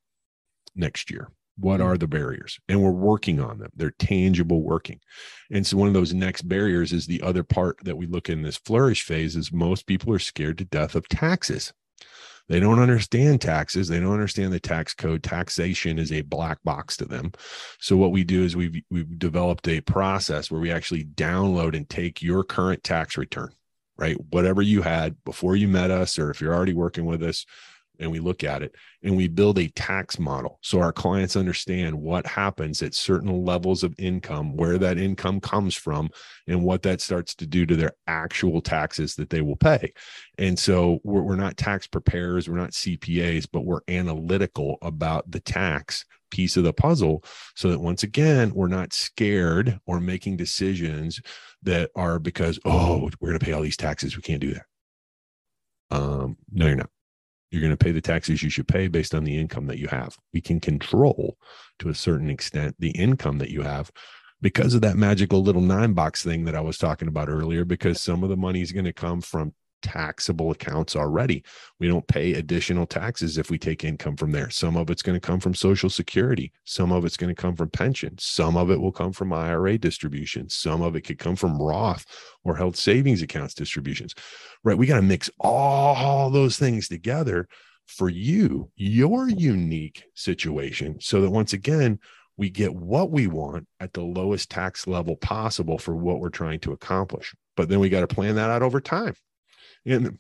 next 0.75 1.11
year? 1.11 1.29
What 1.57 1.79
mm. 1.79 1.85
are 1.85 1.97
the 1.97 2.07
barriers? 2.07 2.59
And 2.69 2.81
we're 2.81 2.91
working 2.91 3.39
on 3.39 3.59
them. 3.59 3.71
They're 3.75 3.91
tangible 3.91 4.61
working. 4.61 4.99
And 5.51 5.65
so 5.65 5.77
one 5.77 5.87
of 5.87 5.93
those 5.93 6.13
next 6.13 6.43
barriers 6.43 6.93
is 6.93 7.07
the 7.07 7.21
other 7.21 7.43
part 7.43 7.77
that 7.83 7.97
we 7.97 8.05
look 8.05 8.29
in 8.29 8.41
this 8.41 8.57
flourish 8.57 9.03
phase 9.03 9.35
is 9.35 9.51
most 9.51 9.85
people 9.85 10.13
are 10.13 10.19
scared 10.19 10.57
to 10.59 10.65
death 10.65 10.95
of 10.95 11.09
taxes. 11.09 11.73
They 12.51 12.59
don't 12.59 12.79
understand 12.79 13.39
taxes. 13.39 13.87
They 13.87 14.01
don't 14.01 14.11
understand 14.11 14.51
the 14.51 14.59
tax 14.59 14.93
code. 14.93 15.23
Taxation 15.23 15.97
is 15.97 16.11
a 16.11 16.19
black 16.19 16.61
box 16.65 16.97
to 16.97 17.05
them. 17.05 17.31
So 17.79 17.95
what 17.95 18.11
we 18.11 18.25
do 18.25 18.43
is 18.43 18.57
we've 18.57 18.83
we've 18.91 19.17
developed 19.17 19.69
a 19.69 19.79
process 19.79 20.51
where 20.51 20.59
we 20.59 20.69
actually 20.69 21.05
download 21.05 21.77
and 21.77 21.87
take 21.89 22.21
your 22.21 22.43
current 22.43 22.83
tax 22.83 23.17
return, 23.17 23.53
right? 23.97 24.17
Whatever 24.31 24.61
you 24.61 24.81
had 24.81 25.15
before 25.23 25.55
you 25.55 25.69
met 25.69 25.91
us, 25.91 26.19
or 26.19 26.29
if 26.29 26.41
you're 26.41 26.53
already 26.53 26.73
working 26.73 27.05
with 27.05 27.23
us, 27.23 27.45
and 28.01 28.11
we 28.11 28.19
look 28.19 28.43
at 28.43 28.63
it 28.63 28.75
and 29.03 29.15
we 29.15 29.27
build 29.27 29.57
a 29.59 29.69
tax 29.69 30.19
model 30.19 30.59
so 30.61 30.81
our 30.81 30.91
clients 30.91 31.35
understand 31.35 31.95
what 31.95 32.25
happens 32.25 32.81
at 32.81 32.93
certain 32.93 33.45
levels 33.45 33.83
of 33.83 33.95
income, 33.97 34.57
where 34.57 34.77
that 34.77 34.97
income 34.97 35.39
comes 35.39 35.75
from, 35.75 36.09
and 36.47 36.63
what 36.63 36.81
that 36.81 36.99
starts 36.99 37.35
to 37.35 37.47
do 37.47 37.65
to 37.65 37.75
their 37.75 37.93
actual 38.07 38.61
taxes 38.61 39.15
that 39.15 39.29
they 39.29 39.41
will 39.41 39.55
pay. 39.55 39.93
And 40.37 40.57
so 40.57 40.99
we're, 41.03 41.21
we're 41.21 41.35
not 41.35 41.57
tax 41.57 41.87
preparers, 41.87 42.49
we're 42.49 42.57
not 42.57 42.71
CPAs, 42.71 43.47
but 43.51 43.65
we're 43.65 43.81
analytical 43.87 44.77
about 44.81 45.29
the 45.29 45.39
tax 45.39 46.03
piece 46.31 46.57
of 46.57 46.63
the 46.63 46.73
puzzle 46.73 47.23
so 47.55 47.69
that 47.69 47.79
once 47.79 48.03
again, 48.03 48.51
we're 48.53 48.67
not 48.67 48.93
scared 48.93 49.79
or 49.85 49.99
making 49.99 50.37
decisions 50.37 51.21
that 51.61 51.91
are 51.95 52.19
because, 52.19 52.59
oh, 52.65 53.09
we're 53.19 53.29
going 53.29 53.39
to 53.39 53.45
pay 53.45 53.51
all 53.51 53.61
these 53.61 53.77
taxes. 53.77 54.15
We 54.15 54.23
can't 54.23 54.41
do 54.41 54.53
that. 54.53 54.65
Um, 55.91 56.37
no, 56.51 56.67
you're 56.67 56.77
not 56.77 56.89
you're 57.51 57.61
going 57.61 57.71
to 57.71 57.77
pay 57.77 57.91
the 57.91 58.01
taxes 58.01 58.41
you 58.41 58.49
should 58.49 58.67
pay 58.67 58.87
based 58.87 59.13
on 59.13 59.23
the 59.23 59.37
income 59.37 59.67
that 59.67 59.77
you 59.77 59.87
have. 59.87 60.17
We 60.33 60.41
can 60.41 60.59
control 60.59 61.37
to 61.79 61.89
a 61.89 61.95
certain 61.95 62.29
extent 62.29 62.75
the 62.79 62.91
income 62.91 63.37
that 63.39 63.51
you 63.51 63.61
have 63.61 63.91
because 64.41 64.73
of 64.73 64.81
that 64.81 64.95
magical 64.95 65.43
little 65.43 65.61
nine 65.61 65.93
box 65.93 66.23
thing 66.23 66.45
that 66.45 66.55
I 66.55 66.61
was 66.61 66.77
talking 66.77 67.07
about 67.07 67.29
earlier, 67.29 67.65
because 67.65 68.01
some 68.01 68.23
of 68.23 68.29
the 68.29 68.37
money 68.37 68.61
is 68.61 68.71
going 68.71 68.85
to 68.85 68.93
come 68.93 69.21
from 69.21 69.53
taxable 69.81 70.51
accounts 70.51 70.95
already. 70.95 71.43
We 71.79 71.87
don't 71.87 72.07
pay 72.07 72.33
additional 72.33 72.85
taxes 72.85 73.37
if 73.37 73.49
we 73.49 73.57
take 73.57 73.83
income 73.83 74.15
from 74.17 74.31
there. 74.31 74.49
Some 74.49 74.77
of 74.77 74.89
it's 74.89 75.01
going 75.01 75.19
to 75.19 75.25
come 75.25 75.39
from 75.39 75.53
Social 75.53 75.89
Security. 75.89 76.51
Some 76.65 76.91
of 76.91 77.05
it's 77.05 77.17
going 77.17 77.33
to 77.33 77.41
come 77.41 77.55
from 77.55 77.69
pension. 77.69 78.15
Some 78.19 78.57
of 78.57 78.71
it 78.71 78.79
will 78.79 78.91
come 78.91 79.11
from 79.11 79.33
IRA 79.33 79.77
distributions. 79.77 80.53
Some 80.53 80.81
of 80.81 80.95
it 80.95 81.01
could 81.01 81.19
come 81.19 81.35
from 81.35 81.61
Roth 81.61 82.05
or 82.43 82.55
health 82.55 82.75
savings 82.75 83.21
accounts 83.21 83.53
distributions, 83.53 84.15
right? 84.63 84.77
We 84.77 84.87
got 84.87 84.97
to 84.97 85.01
mix 85.01 85.29
all 85.39 86.29
those 86.29 86.57
things 86.57 86.87
together 86.87 87.47
for 87.87 88.09
you, 88.09 88.69
your 88.75 89.27
unique 89.27 90.05
situation, 90.13 90.99
so 91.01 91.21
that 91.21 91.29
once 91.29 91.53
again, 91.53 91.99
we 92.37 92.49
get 92.49 92.73
what 92.73 93.11
we 93.11 93.27
want 93.27 93.67
at 93.79 93.93
the 93.93 94.01
lowest 94.01 94.49
tax 94.49 94.87
level 94.87 95.15
possible 95.15 95.77
for 95.77 95.95
what 95.95 96.19
we're 96.19 96.29
trying 96.29 96.59
to 96.61 96.71
accomplish. 96.71 97.35
But 97.55 97.69
then 97.69 97.79
we 97.79 97.89
got 97.89 98.01
to 98.01 98.07
plan 98.07 98.35
that 98.35 98.49
out 98.49 98.63
over 98.63 98.81
time. 98.81 99.13
And 99.85 100.19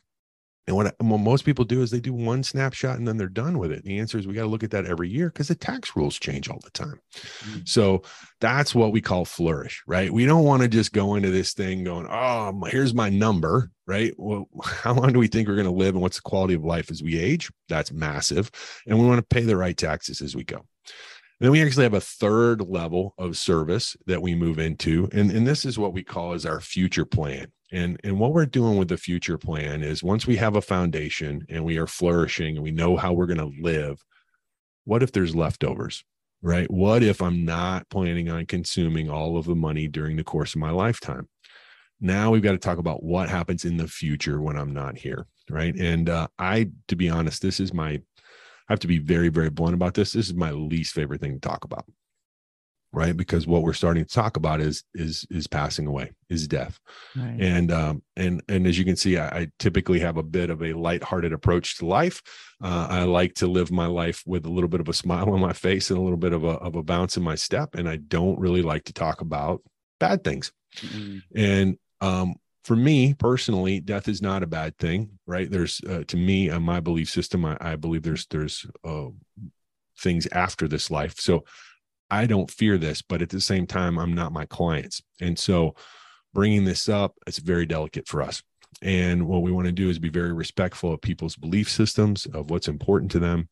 and 0.67 0.75
what, 0.75 0.95
what, 0.99 1.17
most 1.17 1.43
people 1.43 1.65
do 1.65 1.81
is 1.81 1.89
they 1.89 1.99
do 1.99 2.13
one 2.13 2.43
snapshot 2.43 2.97
and 2.97 3.07
then 3.07 3.17
they're 3.17 3.27
done 3.27 3.57
with 3.57 3.71
it. 3.71 3.83
The 3.83 3.97
answer 3.97 4.19
is 4.19 4.27
we 4.27 4.35
got 4.35 4.43
to 4.43 4.47
look 4.47 4.63
at 4.63 4.71
that 4.71 4.85
every 4.85 5.09
year 5.09 5.27
because 5.29 5.47
the 5.47 5.55
tax 5.55 5.95
rules 5.95 6.19
change 6.19 6.49
all 6.49 6.59
the 6.63 6.69
time. 6.69 6.99
Mm-hmm. 7.15 7.59
So 7.65 8.03
that's 8.39 8.75
what 8.75 8.91
we 8.91 9.01
call 9.01 9.25
flourish, 9.25 9.81
right? 9.87 10.13
We 10.13 10.25
don't 10.25 10.43
want 10.43 10.61
to 10.61 10.67
just 10.67 10.93
go 10.93 11.15
into 11.15 11.31
this 11.31 11.53
thing 11.53 11.83
going, 11.83 12.07
oh, 12.07 12.61
here's 12.69 12.93
my 12.93 13.09
number, 13.09 13.71
right? 13.87 14.13
Well, 14.17 14.49
how 14.63 14.93
long 14.93 15.13
do 15.13 15.19
we 15.19 15.27
think 15.27 15.47
we're 15.47 15.55
going 15.55 15.65
to 15.65 15.71
live 15.71 15.95
and 15.95 16.01
what's 16.01 16.17
the 16.17 16.21
quality 16.21 16.53
of 16.53 16.63
life 16.63 16.91
as 16.91 17.01
we 17.01 17.17
age? 17.17 17.51
That's 17.67 17.91
massive. 17.91 18.51
And 18.85 18.99
we 18.99 19.07
want 19.07 19.17
to 19.17 19.35
pay 19.35 19.41
the 19.41 19.57
right 19.57 19.75
taxes 19.75 20.21
as 20.21 20.35
we 20.35 20.43
go. 20.43 20.57
And 20.57 21.47
then 21.47 21.51
we 21.51 21.63
actually 21.63 21.83
have 21.83 21.95
a 21.95 22.01
third 22.01 22.61
level 22.61 23.15
of 23.17 23.35
service 23.35 23.97
that 24.05 24.21
we 24.21 24.35
move 24.35 24.59
into. 24.59 25.09
And, 25.11 25.31
and 25.31 25.47
this 25.47 25.65
is 25.65 25.79
what 25.79 25.91
we 25.91 26.03
call 26.03 26.33
as 26.33 26.45
our 26.45 26.61
future 26.61 27.05
plan. 27.05 27.51
And, 27.71 27.99
and 28.03 28.19
what 28.19 28.33
we're 28.33 28.45
doing 28.45 28.77
with 28.77 28.89
the 28.89 28.97
future 28.97 29.37
plan 29.37 29.81
is 29.81 30.03
once 30.03 30.27
we 30.27 30.35
have 30.37 30.55
a 30.55 30.61
foundation 30.61 31.45
and 31.49 31.63
we 31.63 31.77
are 31.77 31.87
flourishing 31.87 32.55
and 32.55 32.63
we 32.63 32.71
know 32.71 32.97
how 32.97 33.13
we're 33.13 33.27
going 33.27 33.37
to 33.37 33.61
live, 33.61 34.03
what 34.83 35.03
if 35.03 35.11
there's 35.11 35.35
leftovers? 35.35 36.03
Right? 36.41 36.69
What 36.69 37.03
if 37.03 37.21
I'm 37.21 37.45
not 37.45 37.87
planning 37.89 38.29
on 38.29 38.45
consuming 38.47 39.09
all 39.09 39.37
of 39.37 39.45
the 39.45 39.55
money 39.55 39.87
during 39.87 40.17
the 40.17 40.23
course 40.23 40.55
of 40.55 40.61
my 40.61 40.71
lifetime? 40.71 41.29
Now 41.99 42.31
we've 42.31 42.41
got 42.41 42.53
to 42.53 42.57
talk 42.57 42.79
about 42.79 43.03
what 43.03 43.29
happens 43.29 43.63
in 43.63 43.77
the 43.77 43.87
future 43.87 44.41
when 44.41 44.57
I'm 44.57 44.73
not 44.73 44.97
here. 44.97 45.27
Right. 45.49 45.75
And 45.75 46.09
uh, 46.09 46.27
I, 46.39 46.69
to 46.87 46.95
be 46.95 47.09
honest, 47.09 47.41
this 47.41 47.59
is 47.59 47.73
my, 47.73 47.89
I 47.89 48.01
have 48.69 48.79
to 48.79 48.87
be 48.87 48.97
very, 48.97 49.29
very 49.29 49.49
blunt 49.49 49.75
about 49.75 49.93
this. 49.93 50.13
This 50.13 50.27
is 50.27 50.33
my 50.33 50.51
least 50.51 50.93
favorite 50.93 51.21
thing 51.21 51.33
to 51.33 51.39
talk 51.39 51.63
about 51.63 51.85
right? 52.93 53.15
Because 53.15 53.47
what 53.47 53.61
we're 53.63 53.73
starting 53.73 54.03
to 54.03 54.13
talk 54.13 54.35
about 54.37 54.59
is 54.59 54.83
is 54.93 55.25
is 55.29 55.47
passing 55.47 55.87
away 55.87 56.11
is 56.29 56.47
death. 56.47 56.79
Right. 57.15 57.37
and 57.39 57.71
um 57.71 58.03
and 58.15 58.41
and 58.49 58.67
as 58.67 58.77
you 58.77 58.85
can 58.85 58.95
see 58.95 59.17
I, 59.17 59.27
I, 59.27 59.47
typically 59.59 59.99
have 59.99 60.17
a 60.17 60.23
bit 60.23 60.49
of 60.49 60.61
a 60.61 60.73
lighthearted 60.73 61.33
approach 61.33 61.77
to 61.77 61.85
life. 61.85 62.21
Uh, 62.63 62.87
i 62.89 63.03
like 63.03 63.33
to 63.35 63.47
live 63.47 63.71
my 63.71 63.87
life 63.87 64.23
with 64.25 64.45
a 64.45 64.49
little 64.49 64.69
bit 64.69 64.81
of 64.81 64.89
a 64.89 64.93
smile 64.93 65.29
on 65.31 65.39
my 65.39 65.53
face 65.53 65.89
and 65.89 65.97
a 65.97 66.01
little 66.01 66.17
bit 66.17 66.33
of 66.33 66.43
a, 66.43 66.55
of 66.59 66.75
a 66.75 66.83
bounce 66.83 67.17
in 67.17 67.23
my 67.23 67.35
step 67.35 67.75
and 67.75 67.89
i 67.89 67.95
don't 67.95 68.39
really 68.39 68.61
like 68.61 68.83
to 68.83 68.93
talk 68.93 69.21
about 69.21 69.61
bad 69.99 70.23
things. 70.23 70.51
Mm-hmm. 70.77 71.17
and 71.35 71.77
um 72.01 72.35
for 72.63 72.75
me 72.75 73.13
personally 73.13 73.79
death 73.79 74.07
is 74.07 74.21
not 74.21 74.43
a 74.43 74.47
bad 74.47 74.77
thing 74.77 75.17
right? 75.25 75.49
There's 75.49 75.81
uh, 75.89 76.03
to 76.07 76.17
me 76.17 76.49
on 76.49 76.63
my 76.63 76.79
belief 76.79 77.09
system 77.09 77.45
i, 77.45 77.57
I 77.59 77.75
believe 77.77 78.03
there's 78.03 78.25
there's 78.27 78.65
uh, 78.83 79.07
things 80.01 80.27
after 80.31 80.67
this 80.67 80.91
life. 80.91 81.19
So 81.19 81.45
I 82.11 82.25
don't 82.25 82.51
fear 82.51 82.77
this, 82.77 83.01
but 83.01 83.21
at 83.21 83.29
the 83.29 83.41
same 83.41 83.65
time, 83.65 83.97
I'm 83.97 84.13
not 84.13 84.33
my 84.33 84.45
clients. 84.45 85.01
And 85.21 85.39
so 85.39 85.75
bringing 86.33 86.65
this 86.65 86.89
up, 86.89 87.15
it's 87.25 87.39
very 87.39 87.65
delicate 87.65 88.07
for 88.07 88.21
us. 88.21 88.43
And 88.81 89.27
what 89.27 89.43
we 89.43 89.51
want 89.51 89.67
to 89.67 89.71
do 89.71 89.89
is 89.89 89.99
be 89.99 90.09
very 90.09 90.33
respectful 90.33 90.93
of 90.93 91.01
people's 91.01 91.35
belief 91.35 91.69
systems, 91.69 92.25
of 92.27 92.49
what's 92.49 92.67
important 92.67 93.11
to 93.11 93.19
them, 93.19 93.47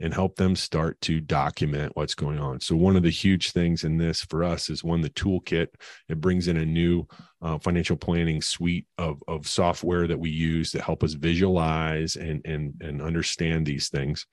and 0.00 0.12
help 0.12 0.36
them 0.36 0.54
start 0.54 1.00
to 1.02 1.20
document 1.20 1.92
what's 1.94 2.14
going 2.14 2.38
on. 2.38 2.60
So, 2.60 2.76
one 2.76 2.96
of 2.96 3.02
the 3.02 3.10
huge 3.10 3.52
things 3.52 3.84
in 3.84 3.96
this 3.96 4.22
for 4.22 4.44
us 4.44 4.68
is 4.68 4.84
one, 4.84 5.00
the 5.00 5.10
toolkit. 5.10 5.68
It 6.08 6.20
brings 6.20 6.48
in 6.48 6.56
a 6.56 6.66
new 6.66 7.06
uh, 7.40 7.58
financial 7.58 7.96
planning 7.96 8.42
suite 8.42 8.86
of, 8.98 9.22
of 9.26 9.46
software 9.46 10.06
that 10.06 10.18
we 10.18 10.30
use 10.30 10.70
to 10.72 10.82
help 10.82 11.02
us 11.02 11.14
visualize 11.14 12.16
and, 12.16 12.42
and, 12.44 12.74
and 12.82 13.00
understand 13.00 13.64
these 13.64 13.88
things. 13.88 14.26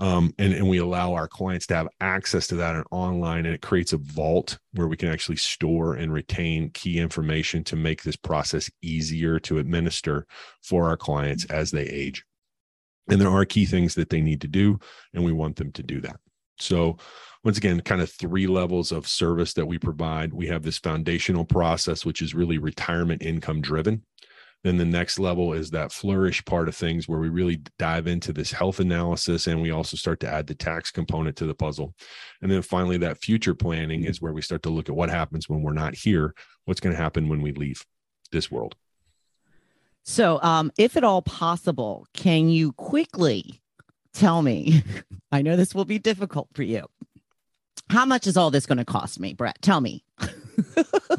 Um, 0.00 0.32
and, 0.38 0.52
and 0.52 0.68
we 0.68 0.78
allow 0.78 1.14
our 1.14 1.26
clients 1.26 1.66
to 1.68 1.74
have 1.74 1.88
access 2.00 2.46
to 2.48 2.56
that 2.56 2.76
and 2.76 2.84
online, 2.90 3.46
and 3.46 3.54
it 3.54 3.62
creates 3.62 3.92
a 3.92 3.98
vault 3.98 4.58
where 4.72 4.86
we 4.86 4.96
can 4.96 5.08
actually 5.08 5.36
store 5.36 5.94
and 5.94 6.12
retain 6.12 6.70
key 6.70 6.98
information 6.98 7.64
to 7.64 7.76
make 7.76 8.02
this 8.02 8.16
process 8.16 8.70
easier 8.80 9.40
to 9.40 9.58
administer 9.58 10.26
for 10.62 10.88
our 10.88 10.96
clients 10.96 11.44
as 11.46 11.72
they 11.72 11.84
age. 11.84 12.24
And 13.08 13.20
there 13.20 13.30
are 13.30 13.44
key 13.44 13.66
things 13.66 13.94
that 13.96 14.10
they 14.10 14.20
need 14.20 14.40
to 14.42 14.48
do, 14.48 14.78
and 15.14 15.24
we 15.24 15.32
want 15.32 15.56
them 15.56 15.72
to 15.72 15.82
do 15.82 16.00
that. 16.02 16.20
So, 16.60 16.98
once 17.44 17.56
again, 17.56 17.80
kind 17.80 18.02
of 18.02 18.10
three 18.10 18.46
levels 18.46 18.92
of 18.92 19.06
service 19.06 19.54
that 19.54 19.66
we 19.66 19.78
provide. 19.78 20.32
We 20.32 20.48
have 20.48 20.62
this 20.62 20.78
foundational 20.78 21.44
process, 21.44 22.04
which 22.04 22.20
is 22.20 22.34
really 22.34 22.58
retirement 22.58 23.22
income 23.22 23.60
driven. 23.60 24.02
Then 24.64 24.76
the 24.76 24.84
next 24.84 25.18
level 25.18 25.52
is 25.52 25.70
that 25.70 25.92
flourish 25.92 26.44
part 26.44 26.68
of 26.68 26.74
things 26.74 27.08
where 27.08 27.20
we 27.20 27.28
really 27.28 27.62
dive 27.78 28.08
into 28.08 28.32
this 28.32 28.50
health 28.50 28.80
analysis 28.80 29.46
and 29.46 29.62
we 29.62 29.70
also 29.70 29.96
start 29.96 30.18
to 30.20 30.28
add 30.28 30.48
the 30.48 30.54
tax 30.54 30.90
component 30.90 31.36
to 31.36 31.46
the 31.46 31.54
puzzle. 31.54 31.94
And 32.42 32.50
then 32.50 32.62
finally, 32.62 32.98
that 32.98 33.18
future 33.18 33.54
planning 33.54 34.04
is 34.04 34.20
where 34.20 34.32
we 34.32 34.42
start 34.42 34.62
to 34.64 34.70
look 34.70 34.88
at 34.88 34.96
what 34.96 35.10
happens 35.10 35.48
when 35.48 35.62
we're 35.62 35.72
not 35.72 35.94
here, 35.94 36.34
what's 36.64 36.80
going 36.80 36.94
to 36.94 37.00
happen 37.00 37.28
when 37.28 37.40
we 37.40 37.52
leave 37.52 37.84
this 38.32 38.50
world. 38.50 38.74
So, 40.04 40.40
um, 40.42 40.72
if 40.78 40.96
at 40.96 41.04
all 41.04 41.22
possible, 41.22 42.06
can 42.14 42.48
you 42.48 42.72
quickly 42.72 43.60
tell 44.12 44.42
me? 44.42 44.82
I 45.32 45.42
know 45.42 45.54
this 45.54 45.74
will 45.74 45.84
be 45.84 45.98
difficult 45.98 46.48
for 46.54 46.62
you. 46.62 46.86
How 47.90 48.04
much 48.04 48.26
is 48.26 48.36
all 48.36 48.50
this 48.50 48.66
going 48.66 48.78
to 48.78 48.84
cost 48.84 49.20
me, 49.20 49.34
Brett? 49.34 49.60
Tell 49.62 49.80
me. 49.80 50.04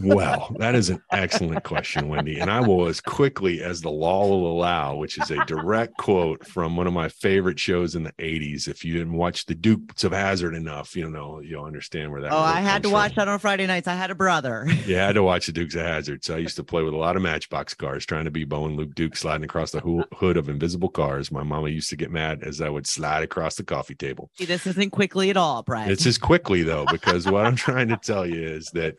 well, 0.02 0.56
that 0.60 0.76
is 0.76 0.90
an 0.90 1.02
excellent 1.12 1.64
question, 1.64 2.10
Wendy. 2.10 2.40
And 2.40 2.50
I 2.50 2.62
will, 2.62 2.88
as 2.88 3.02
quickly 3.02 3.62
as 3.62 3.82
the 3.82 3.90
law 3.90 4.28
will 4.28 4.52
allow, 4.52 4.96
which 4.96 5.18
is 5.18 5.32
a 5.32 5.44
direct 5.46 5.98
quote 5.98 6.46
from 6.46 6.76
one 6.76 6.88
of 6.88 6.94
my 6.94 7.10
favorite 7.10 7.60
shows 7.60 7.96
in 7.96 8.04
the 8.04 8.12
80s. 8.14 8.68
If 8.68 8.84
you 8.84 8.94
didn't 8.94 9.14
watch 9.14 9.46
The 9.46 9.56
Dukes 9.56 10.04
of 10.04 10.12
Hazzard 10.12 10.56
enough, 10.56 10.96
you 10.96 11.10
know, 11.10 11.40
you'll 11.40 11.66
understand 11.66 12.12
where 12.12 12.22
that 12.22 12.32
Oh, 12.32 12.38
I 12.38 12.62
had 12.62 12.84
to 12.84 12.90
watch 12.90 13.16
that 13.16 13.28
on 13.28 13.40
Friday 13.40 13.68
nights. 13.68 13.88
I 13.88 13.96
had 13.96 14.12
a 14.12 14.16
brother. 14.16 14.68
You 14.86 14.96
had 14.96 15.14
to 15.14 15.24
watch 15.24 15.46
The 15.46 15.52
Dukes 15.52 15.76
of 15.76 15.82
Hazzard. 15.82 16.24
So 16.24 16.36
I 16.36 16.40
used 16.40 16.56
to 16.56 16.64
play 16.64 16.84
with 16.84 16.94
a 16.94 16.98
lot 16.98 17.16
of 17.16 17.22
matchbox 17.22 17.74
cars, 17.74 18.06
trying 18.06 18.26
to 18.26 18.32
be 18.32 18.44
Bo 18.44 18.66
and 18.66 18.76
Luke 18.76 18.96
Duke 18.96 19.16
sliding 19.16 19.44
across 19.46 19.72
the 19.72 19.82
hood 20.16 20.38
of 20.38 20.50
invisible 20.50 20.90
cars. 20.90 21.32
My 21.32 21.44
mama 21.44 21.70
used 21.70 21.90
to 21.90 21.96
get 21.96 22.12
mad 22.12 22.44
as 22.44 22.62
I 22.62 22.70
would 22.70 22.88
slide 22.88 23.24
across 23.24 23.56
the 23.56 23.64
coffee 23.64 23.96
table. 23.96 24.30
See, 24.38 24.46
this 24.46 24.66
isn't 24.68 24.92
quickly 24.92 25.30
at 25.30 25.38
all, 25.38 25.64
Brian. 25.64 25.92
It's 25.92 26.04
just 26.04 26.22
quickly, 26.22 26.64
though, 26.64 26.86
because 26.92 27.26
what 27.28 27.46
I'm 27.46 27.56
trying 27.56 27.90
to 27.90 27.98
tell 27.98 28.26
you 28.26 28.42
is 28.42 28.68
that 28.74 28.96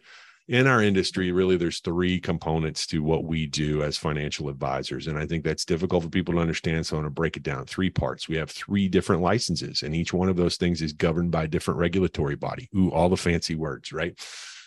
in 0.49 0.67
our 0.67 0.83
industry, 0.83 1.31
really, 1.33 1.57
there's 1.57 1.81
three 1.81 2.19
components 2.19 2.87
to 2.89 3.03
what 3.03 3.25
we 3.25 3.47
do 3.47 3.83
as 3.83 3.97
financial 3.97 4.49
advisors. 4.49 5.07
And 5.07 5.17
I 5.17 5.27
think 5.27 5.45
that's 5.45 5.65
difficult 5.65 6.03
for 6.03 6.09
people 6.09 6.35
to 6.35 6.41
understand. 6.41 6.87
So 6.87 6.97
I'm 6.97 7.03
going 7.03 7.11
to 7.11 7.15
break 7.15 7.37
it 7.37 7.43
down 7.43 7.67
three 7.67 7.91
parts. 7.91 8.29
We 8.29 8.37
have 8.37 8.51
three 8.51 8.89
different 8.89 9.23
licenses, 9.23 9.83
and 9.83 9.95
each 9.95 10.13
one 10.13 10.29
of 10.29 10.37
those 10.37 10.57
things 10.57 10.83
is 10.83 10.93
governed 10.93 11.31
by 11.31 11.45
a 11.45 11.49
different 11.49 11.79
regulatory 11.79 12.37
body. 12.37 12.69
Ooh, 12.77 12.91
all 12.91 13.09
the 13.09 13.17
fancy 13.17 13.55
words, 13.55 13.93
right? 13.93 14.19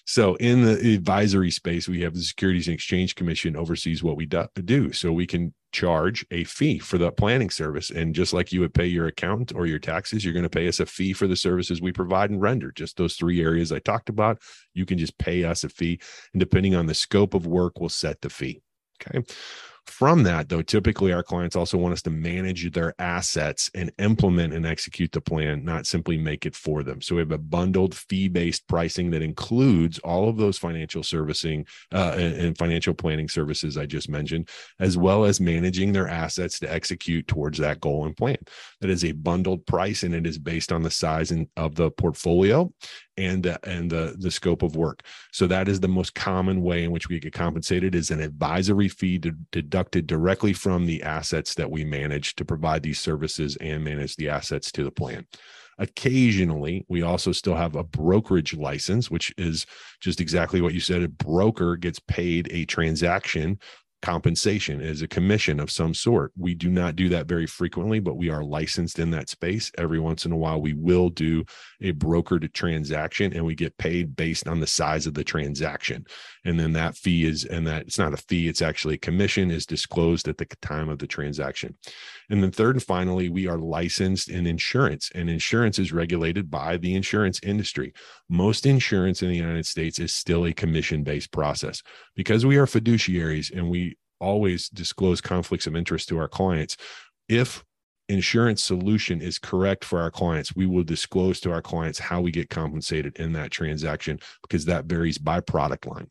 So 0.05 0.35
in 0.35 0.63
the 0.63 0.95
advisory 0.95 1.51
space, 1.51 1.87
we 1.87 2.01
have 2.01 2.13
the 2.13 2.21
Securities 2.21 2.67
and 2.67 2.75
Exchange 2.75 3.15
Commission 3.15 3.55
oversees 3.55 4.03
what 4.03 4.17
we 4.17 4.25
do. 4.25 4.91
So 4.91 5.11
we 5.11 5.27
can 5.27 5.53
charge 5.73 6.25
a 6.31 6.43
fee 6.45 6.79
for 6.79 6.97
the 6.97 7.11
planning 7.11 7.49
service. 7.49 7.89
And 7.89 8.15
just 8.15 8.31
like 8.31 8.51
you 8.51 8.61
would 8.61 8.73
pay 8.73 8.85
your 8.85 9.07
accountant 9.07 9.53
or 9.53 9.65
your 9.65 9.79
taxes, 9.79 10.23
you're 10.23 10.33
going 10.33 10.43
to 10.43 10.49
pay 10.49 10.67
us 10.67 10.79
a 10.79 10.85
fee 10.85 11.11
for 11.11 11.27
the 11.27 11.35
services 11.35 11.81
we 11.81 11.91
provide 11.91 12.29
and 12.29 12.41
render. 12.41 12.71
Just 12.71 12.95
those 12.95 13.15
three 13.15 13.41
areas 13.41 13.71
I 13.71 13.79
talked 13.79 14.07
about, 14.09 14.39
you 14.73 14.85
can 14.85 14.97
just 14.97 15.17
pay 15.17 15.43
us 15.43 15.63
a 15.63 15.69
fee. 15.69 15.99
And 16.33 16.39
depending 16.39 16.75
on 16.75 16.85
the 16.85 16.93
scope 16.93 17.33
of 17.33 17.45
work, 17.45 17.79
we'll 17.79 17.89
set 17.89 18.21
the 18.21 18.29
fee. 18.29 18.61
Okay. 19.01 19.23
From 19.85 20.23
that, 20.23 20.47
though, 20.47 20.61
typically 20.61 21.11
our 21.11 21.23
clients 21.23 21.55
also 21.55 21.77
want 21.77 21.93
us 21.93 22.01
to 22.03 22.09
manage 22.09 22.71
their 22.71 22.93
assets 22.99 23.69
and 23.75 23.91
implement 23.99 24.53
and 24.53 24.65
execute 24.65 25.11
the 25.11 25.19
plan, 25.19 25.65
not 25.65 25.85
simply 25.85 26.17
make 26.17 26.45
it 26.45 26.55
for 26.55 26.83
them. 26.83 27.01
So 27.01 27.15
we 27.15 27.19
have 27.19 27.31
a 27.31 27.37
bundled 27.37 27.93
fee 27.93 28.29
based 28.29 28.67
pricing 28.67 29.11
that 29.11 29.21
includes 29.21 29.99
all 29.99 30.29
of 30.29 30.37
those 30.37 30.57
financial 30.57 31.03
servicing 31.03 31.65
uh, 31.93 32.15
and, 32.17 32.33
and 32.35 32.57
financial 32.57 32.93
planning 32.93 33.27
services 33.27 33.77
I 33.77 33.85
just 33.85 34.09
mentioned, 34.09 34.49
as 34.79 34.97
well 34.97 35.25
as 35.25 35.41
managing 35.41 35.91
their 35.91 36.07
assets 36.07 36.59
to 36.59 36.73
execute 36.73 37.27
towards 37.27 37.57
that 37.59 37.81
goal 37.81 38.05
and 38.05 38.15
plan. 38.15 38.37
That 38.79 38.89
is 38.89 39.03
a 39.03 39.11
bundled 39.11 39.65
price 39.65 40.03
and 40.03 40.15
it 40.15 40.25
is 40.25 40.39
based 40.39 40.71
on 40.71 40.83
the 40.83 40.91
size 40.91 41.31
and, 41.31 41.47
of 41.57 41.75
the 41.75 41.91
portfolio 41.91 42.71
and 43.17 43.47
uh, 43.47 43.57
and 43.63 43.89
the 43.89 44.15
the 44.17 44.31
scope 44.31 44.63
of 44.63 44.75
work. 44.75 45.03
So 45.31 45.47
that 45.47 45.67
is 45.67 45.79
the 45.79 45.87
most 45.87 46.15
common 46.15 46.61
way 46.61 46.83
in 46.83 46.91
which 46.91 47.09
we 47.09 47.19
get 47.19 47.33
compensated 47.33 47.95
is 47.95 48.11
an 48.11 48.21
advisory 48.21 48.89
fee 48.89 49.19
deducted 49.51 50.07
directly 50.07 50.53
from 50.53 50.85
the 50.85 51.03
assets 51.03 51.53
that 51.55 51.69
we 51.69 51.83
manage 51.83 52.35
to 52.35 52.45
provide 52.45 52.83
these 52.83 52.99
services 52.99 53.55
and 53.57 53.83
manage 53.83 54.15
the 54.15 54.29
assets 54.29 54.71
to 54.73 54.83
the 54.83 54.91
plan. 54.91 55.25
Occasionally, 55.79 56.85
we 56.87 57.01
also 57.01 57.31
still 57.31 57.55
have 57.55 57.75
a 57.75 57.83
brokerage 57.83 58.53
license, 58.53 59.09
which 59.09 59.33
is 59.37 59.65
just 59.99 60.21
exactly 60.21 60.61
what 60.61 60.73
you 60.73 60.79
said. 60.79 61.01
A 61.01 61.07
broker 61.07 61.75
gets 61.75 61.99
paid 61.99 62.47
a 62.51 62.65
transaction 62.65 63.57
compensation 64.03 64.81
is 64.81 65.01
a 65.01 65.07
commission 65.07 65.61
of 65.61 65.71
some 65.71 65.93
sort. 65.93 66.33
We 66.37 66.53
do 66.53 66.69
not 66.69 66.97
do 66.97 67.07
that 67.09 67.25
very 67.25 67.47
frequently, 67.47 68.01
but 68.01 68.17
we 68.17 68.29
are 68.29 68.43
licensed 68.43 68.99
in 68.99 69.11
that 69.11 69.29
space. 69.29 69.71
Every 69.77 69.97
once 69.97 70.25
in 70.25 70.33
a 70.33 70.37
while, 70.37 70.61
we 70.61 70.73
will 70.73 71.09
do 71.09 71.45
a 71.79 71.93
brokered 71.93 72.51
transaction 72.51 73.31
and 73.31 73.45
we 73.45 73.55
get 73.55 73.77
paid 73.77 74.13
based 74.13 74.45
on 74.45 74.59
the 74.59 74.67
size 74.67 75.07
of 75.07 75.13
the 75.13 75.23
transaction. 75.23 76.05
And 76.43 76.59
then 76.59 76.73
that 76.73 76.97
fee 76.97 77.23
is, 77.23 77.45
and 77.45 77.65
that 77.67 77.83
it's 77.83 77.97
not 77.97 78.13
a 78.13 78.17
fee, 78.17 78.49
it's 78.49 78.61
actually 78.61 78.95
a 78.95 78.97
commission 78.97 79.49
is 79.49 79.65
disclosed 79.65 80.27
at 80.27 80.37
the 80.37 80.47
time 80.61 80.89
of 80.89 80.99
the 80.99 81.07
transaction. 81.07 81.77
And 82.29 82.43
then 82.43 82.51
third 82.51 82.75
and 82.75 82.83
finally, 82.83 83.29
we 83.29 83.47
are 83.47 83.57
licensed 83.57 84.29
in 84.29 84.47
insurance, 84.47 85.11
and 85.13 85.29
insurance 85.29 85.79
is 85.79 85.93
regulated 85.93 86.49
by 86.49 86.77
the 86.77 86.95
insurance 86.95 87.39
industry. 87.43 87.93
Most 88.29 88.65
insurance 88.65 89.21
in 89.21 89.29
the 89.29 89.35
United 89.35 89.65
States 89.65 89.99
is 89.99 90.13
still 90.13 90.45
a 90.45 90.53
commission 90.53 91.03
based 91.03 91.31
process 91.31 91.83
because 92.15 92.45
we 92.45 92.57
are 92.57 92.65
fiduciaries 92.65 93.55
and 93.55 93.69
we 93.69 93.92
always 94.23 94.69
disclose 94.69 95.21
conflicts 95.21 95.67
of 95.67 95.75
interest 95.75 96.09
to 96.09 96.17
our 96.17 96.27
clients. 96.27 96.77
If 97.27 97.63
insurance 98.09 98.63
solution 98.63 99.21
is 99.21 99.37
correct 99.37 99.83
for 99.83 99.99
our 99.99 100.11
clients, 100.11 100.55
we 100.55 100.65
will 100.65 100.83
disclose 100.83 101.39
to 101.41 101.51
our 101.51 101.61
clients 101.61 101.99
how 101.99 102.21
we 102.21 102.31
get 102.31 102.49
compensated 102.49 103.17
in 103.17 103.33
that 103.33 103.51
transaction 103.51 104.19
because 104.41 104.65
that 104.65 104.85
varies 104.85 105.17
by 105.17 105.39
product 105.39 105.85
line. 105.85 106.07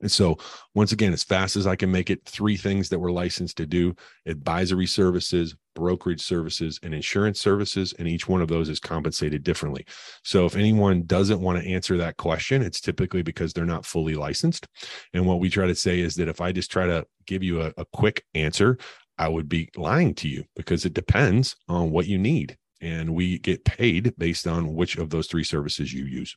And 0.00 0.12
so, 0.12 0.36
once 0.74 0.92
again, 0.92 1.12
as 1.14 1.24
fast 1.24 1.56
as 1.56 1.66
I 1.66 1.74
can 1.74 1.90
make 1.90 2.10
it, 2.10 2.24
three 2.26 2.56
things 2.56 2.90
that 2.90 2.98
we're 2.98 3.12
licensed 3.12 3.56
to 3.56 3.66
do 3.66 3.94
advisory 4.26 4.86
services, 4.86 5.56
brokerage 5.74 6.20
services, 6.20 6.78
and 6.82 6.94
insurance 6.94 7.40
services. 7.40 7.94
And 7.98 8.06
each 8.06 8.28
one 8.28 8.42
of 8.42 8.48
those 8.48 8.68
is 8.68 8.78
compensated 8.78 9.42
differently. 9.42 9.86
So, 10.22 10.44
if 10.44 10.54
anyone 10.54 11.04
doesn't 11.04 11.40
want 11.40 11.62
to 11.62 11.68
answer 11.68 11.96
that 11.96 12.18
question, 12.18 12.62
it's 12.62 12.80
typically 12.80 13.22
because 13.22 13.52
they're 13.52 13.64
not 13.64 13.86
fully 13.86 14.14
licensed. 14.14 14.66
And 15.14 15.26
what 15.26 15.40
we 15.40 15.48
try 15.48 15.66
to 15.66 15.74
say 15.74 16.00
is 16.00 16.14
that 16.16 16.28
if 16.28 16.42
I 16.42 16.52
just 16.52 16.70
try 16.70 16.86
to 16.86 17.06
give 17.26 17.42
you 17.42 17.62
a, 17.62 17.72
a 17.78 17.86
quick 17.92 18.24
answer, 18.34 18.76
I 19.18 19.28
would 19.28 19.48
be 19.48 19.70
lying 19.76 20.14
to 20.16 20.28
you 20.28 20.44
because 20.54 20.84
it 20.84 20.92
depends 20.92 21.56
on 21.68 21.90
what 21.90 22.06
you 22.06 22.18
need. 22.18 22.58
And 22.82 23.14
we 23.14 23.38
get 23.38 23.64
paid 23.64 24.14
based 24.18 24.46
on 24.46 24.74
which 24.74 24.98
of 24.98 25.08
those 25.08 25.26
three 25.26 25.44
services 25.44 25.92
you 25.92 26.04
use. 26.04 26.36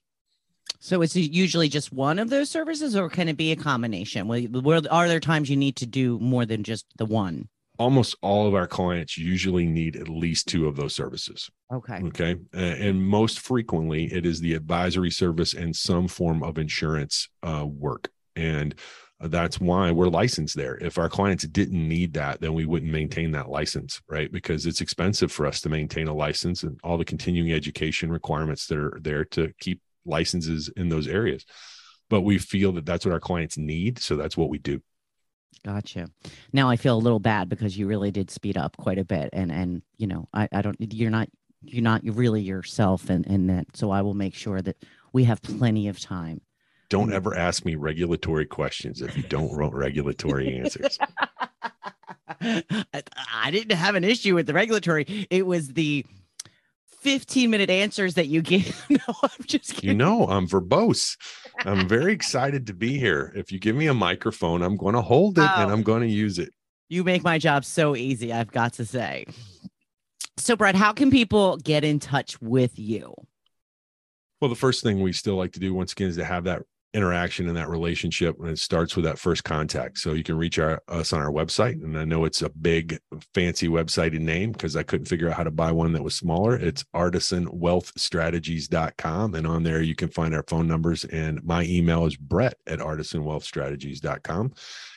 So 0.79 1.01
it's 1.01 1.15
usually 1.15 1.67
just 1.67 1.91
one 1.91 2.19
of 2.19 2.29
those 2.29 2.49
services, 2.49 2.95
or 2.95 3.09
can 3.09 3.27
it 3.27 3.37
be 3.37 3.51
a 3.51 3.55
combination? 3.55 4.27
Where 4.27 4.81
are 4.89 5.07
there 5.07 5.19
times 5.19 5.49
you 5.49 5.57
need 5.57 5.75
to 5.77 5.85
do 5.85 6.17
more 6.19 6.45
than 6.45 6.63
just 6.63 6.85
the 6.97 7.05
one? 7.05 7.49
Almost 7.77 8.15
all 8.21 8.47
of 8.47 8.55
our 8.55 8.67
clients 8.67 9.17
usually 9.17 9.65
need 9.65 9.95
at 9.95 10.09
least 10.09 10.47
two 10.47 10.67
of 10.67 10.75
those 10.75 10.95
services. 10.95 11.49
Okay. 11.71 12.01
Okay. 12.05 12.35
And 12.53 13.05
most 13.05 13.39
frequently, 13.39 14.05
it 14.05 14.25
is 14.25 14.39
the 14.41 14.53
advisory 14.53 15.11
service 15.11 15.53
and 15.53 15.75
some 15.75 16.07
form 16.07 16.43
of 16.43 16.57
insurance 16.57 17.29
uh, 17.43 17.65
work. 17.65 18.09
And 18.35 18.75
that's 19.21 19.59
why 19.59 19.91
we're 19.91 20.07
licensed 20.07 20.55
there. 20.55 20.77
If 20.77 20.97
our 20.97 21.09
clients 21.09 21.45
didn't 21.45 21.87
need 21.87 22.13
that, 22.13 22.39
then 22.39 22.53
we 22.53 22.65
wouldn't 22.65 22.91
maintain 22.91 23.31
that 23.31 23.49
license, 23.49 24.01
right? 24.07 24.31
Because 24.31 24.65
it's 24.65 24.79
expensive 24.79 25.29
for 25.29 25.45
us 25.45 25.59
to 25.61 25.69
maintain 25.69 26.07
a 26.07 26.13
license 26.13 26.63
and 26.63 26.79
all 26.83 26.97
the 26.97 27.03
continuing 27.03 27.51
education 27.51 28.11
requirements 28.11 28.67
that 28.67 28.77
are 28.77 28.97
there 29.01 29.25
to 29.25 29.51
keep 29.59 29.81
licenses 30.09 30.69
in 30.75 30.89
those 30.89 31.07
areas. 31.07 31.45
But 32.09 32.21
we 32.21 32.37
feel 32.37 32.71
that 32.73 32.85
that's 32.85 33.05
what 33.05 33.13
our 33.13 33.19
clients 33.19 33.57
need. 33.57 33.99
So 33.99 34.15
that's 34.15 34.35
what 34.35 34.49
we 34.49 34.57
do. 34.57 34.81
Gotcha. 35.63 36.09
Now 36.53 36.69
I 36.69 36.75
feel 36.75 36.95
a 36.95 36.99
little 36.99 37.19
bad 37.19 37.49
because 37.49 37.77
you 37.77 37.87
really 37.87 38.11
did 38.11 38.31
speed 38.31 38.57
up 38.57 38.77
quite 38.77 38.97
a 38.97 39.05
bit. 39.05 39.29
And, 39.33 39.51
and, 39.51 39.81
you 39.97 40.07
know, 40.07 40.27
I, 40.33 40.47
I 40.51 40.61
don't, 40.61 40.77
you're 40.79 41.11
not, 41.11 41.29
you're 41.61 41.83
not 41.83 42.01
really 42.03 42.41
yourself 42.41 43.09
in, 43.09 43.23
in 43.25 43.47
that. 43.47 43.75
So 43.75 43.91
I 43.91 44.01
will 44.01 44.13
make 44.13 44.33
sure 44.33 44.61
that 44.61 44.77
we 45.13 45.25
have 45.25 45.41
plenty 45.41 45.87
of 45.87 45.99
time. 45.99 46.41
Don't 46.89 47.09
mm. 47.09 47.13
ever 47.13 47.35
ask 47.35 47.65
me 47.65 47.75
regulatory 47.75 48.45
questions 48.45 49.01
if 49.01 49.15
you 49.15 49.23
don't 49.23 49.55
want 49.55 49.73
regulatory 49.73 50.57
answers. 50.57 50.97
I 52.41 53.51
didn't 53.51 53.75
have 53.75 53.95
an 53.95 54.03
issue 54.03 54.35
with 54.35 54.47
the 54.47 54.53
regulatory. 54.53 55.27
It 55.29 55.45
was 55.45 55.69
the 55.69 56.05
15 57.01 57.49
minute 57.49 57.69
answers 57.69 58.15
that 58.15 58.27
you 58.27 58.41
give. 58.41 58.85
no, 58.89 59.15
I'm 59.23 59.45
just 59.45 59.75
kidding. 59.75 59.89
You 59.89 59.95
know, 59.95 60.27
I'm 60.27 60.47
verbose. 60.47 61.17
I'm 61.59 61.87
very 61.87 62.13
excited 62.13 62.67
to 62.67 62.73
be 62.73 62.97
here. 62.97 63.31
If 63.35 63.51
you 63.51 63.59
give 63.59 63.75
me 63.75 63.87
a 63.87 63.93
microphone, 63.93 64.61
I'm 64.61 64.77
going 64.77 64.95
to 64.95 65.01
hold 65.01 65.37
it 65.37 65.49
oh, 65.49 65.61
and 65.61 65.71
I'm 65.71 65.83
going 65.83 66.01
to 66.01 66.09
use 66.09 66.39
it. 66.39 66.53
You 66.89 67.03
make 67.03 67.23
my 67.23 67.37
job 67.37 67.65
so 67.65 67.95
easy, 67.95 68.33
I've 68.33 68.51
got 68.51 68.73
to 68.73 68.85
say. 68.85 69.25
So, 70.37 70.55
Brett, 70.55 70.75
how 70.75 70.93
can 70.93 71.11
people 71.11 71.57
get 71.57 71.83
in 71.83 71.99
touch 71.99 72.41
with 72.41 72.79
you? 72.79 73.13
Well, 74.41 74.49
the 74.49 74.55
first 74.55 74.83
thing 74.83 75.01
we 75.01 75.11
still 75.11 75.35
like 75.35 75.51
to 75.53 75.59
do 75.59 75.73
once 75.73 75.91
again 75.91 76.07
is 76.07 76.15
to 76.15 76.23
have 76.23 76.45
that 76.45 76.63
interaction 76.93 77.47
and 77.47 77.55
that 77.55 77.69
relationship 77.69 78.35
and 78.39 78.49
it 78.49 78.57
starts 78.57 78.95
with 78.95 79.05
that 79.05 79.19
first 79.19 79.43
contact 79.43 79.99
so 79.99 80.13
you 80.13 80.23
can 80.23 80.35
reach 80.35 80.57
our, 80.57 80.81
us 80.87 81.13
on 81.13 81.21
our 81.21 81.31
website 81.31 81.83
and 81.83 81.95
i 81.95 82.03
know 82.03 82.25
it's 82.25 82.41
a 82.41 82.49
big 82.49 82.97
fancy 83.35 83.67
website 83.67 84.15
in 84.15 84.25
name 84.25 84.51
because 84.51 84.75
i 84.75 84.81
couldn't 84.81 85.05
figure 85.05 85.29
out 85.29 85.35
how 85.35 85.43
to 85.43 85.51
buy 85.51 85.71
one 85.71 85.91
that 85.91 86.03
was 86.03 86.15
smaller 86.15 86.55
it's 86.55 86.83
artisanwealthstrategies.com 86.95 89.35
and 89.35 89.45
on 89.45 89.61
there 89.61 89.83
you 89.83 89.93
can 89.93 90.09
find 90.09 90.33
our 90.33 90.43
phone 90.47 90.67
numbers 90.67 91.05
and 91.05 91.43
my 91.43 91.63
email 91.65 92.07
is 92.07 92.15
brett 92.15 92.55
at 92.65 92.79
artisanwealthstrategies.com 92.79 94.51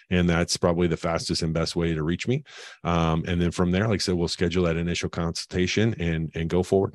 and 0.08 0.30
that's 0.30 0.56
probably 0.56 0.86
the 0.86 0.96
fastest 0.96 1.42
and 1.42 1.52
best 1.52 1.76
way 1.76 1.92
to 1.92 2.02
reach 2.02 2.26
me 2.26 2.42
um, 2.84 3.22
and 3.26 3.38
then 3.38 3.50
from 3.50 3.70
there 3.70 3.86
like 3.86 3.96
i 3.96 3.98
said 3.98 4.14
we'll 4.14 4.28
schedule 4.28 4.64
that 4.64 4.78
initial 4.78 5.10
consultation 5.10 5.94
and 6.00 6.30
and 6.34 6.48
go 6.48 6.62
forward 6.62 6.94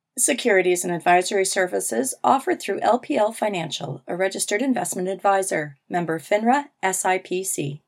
Securities 0.21 0.83
and 0.83 0.93
advisory 0.93 1.43
services 1.43 2.13
offered 2.23 2.61
through 2.61 2.79
LPL 2.81 3.33
Financial, 3.33 4.03
a 4.05 4.15
registered 4.15 4.61
investment 4.61 5.07
advisor, 5.07 5.77
member 5.89 6.19
FINRA 6.19 6.65
SIPC. 6.83 7.81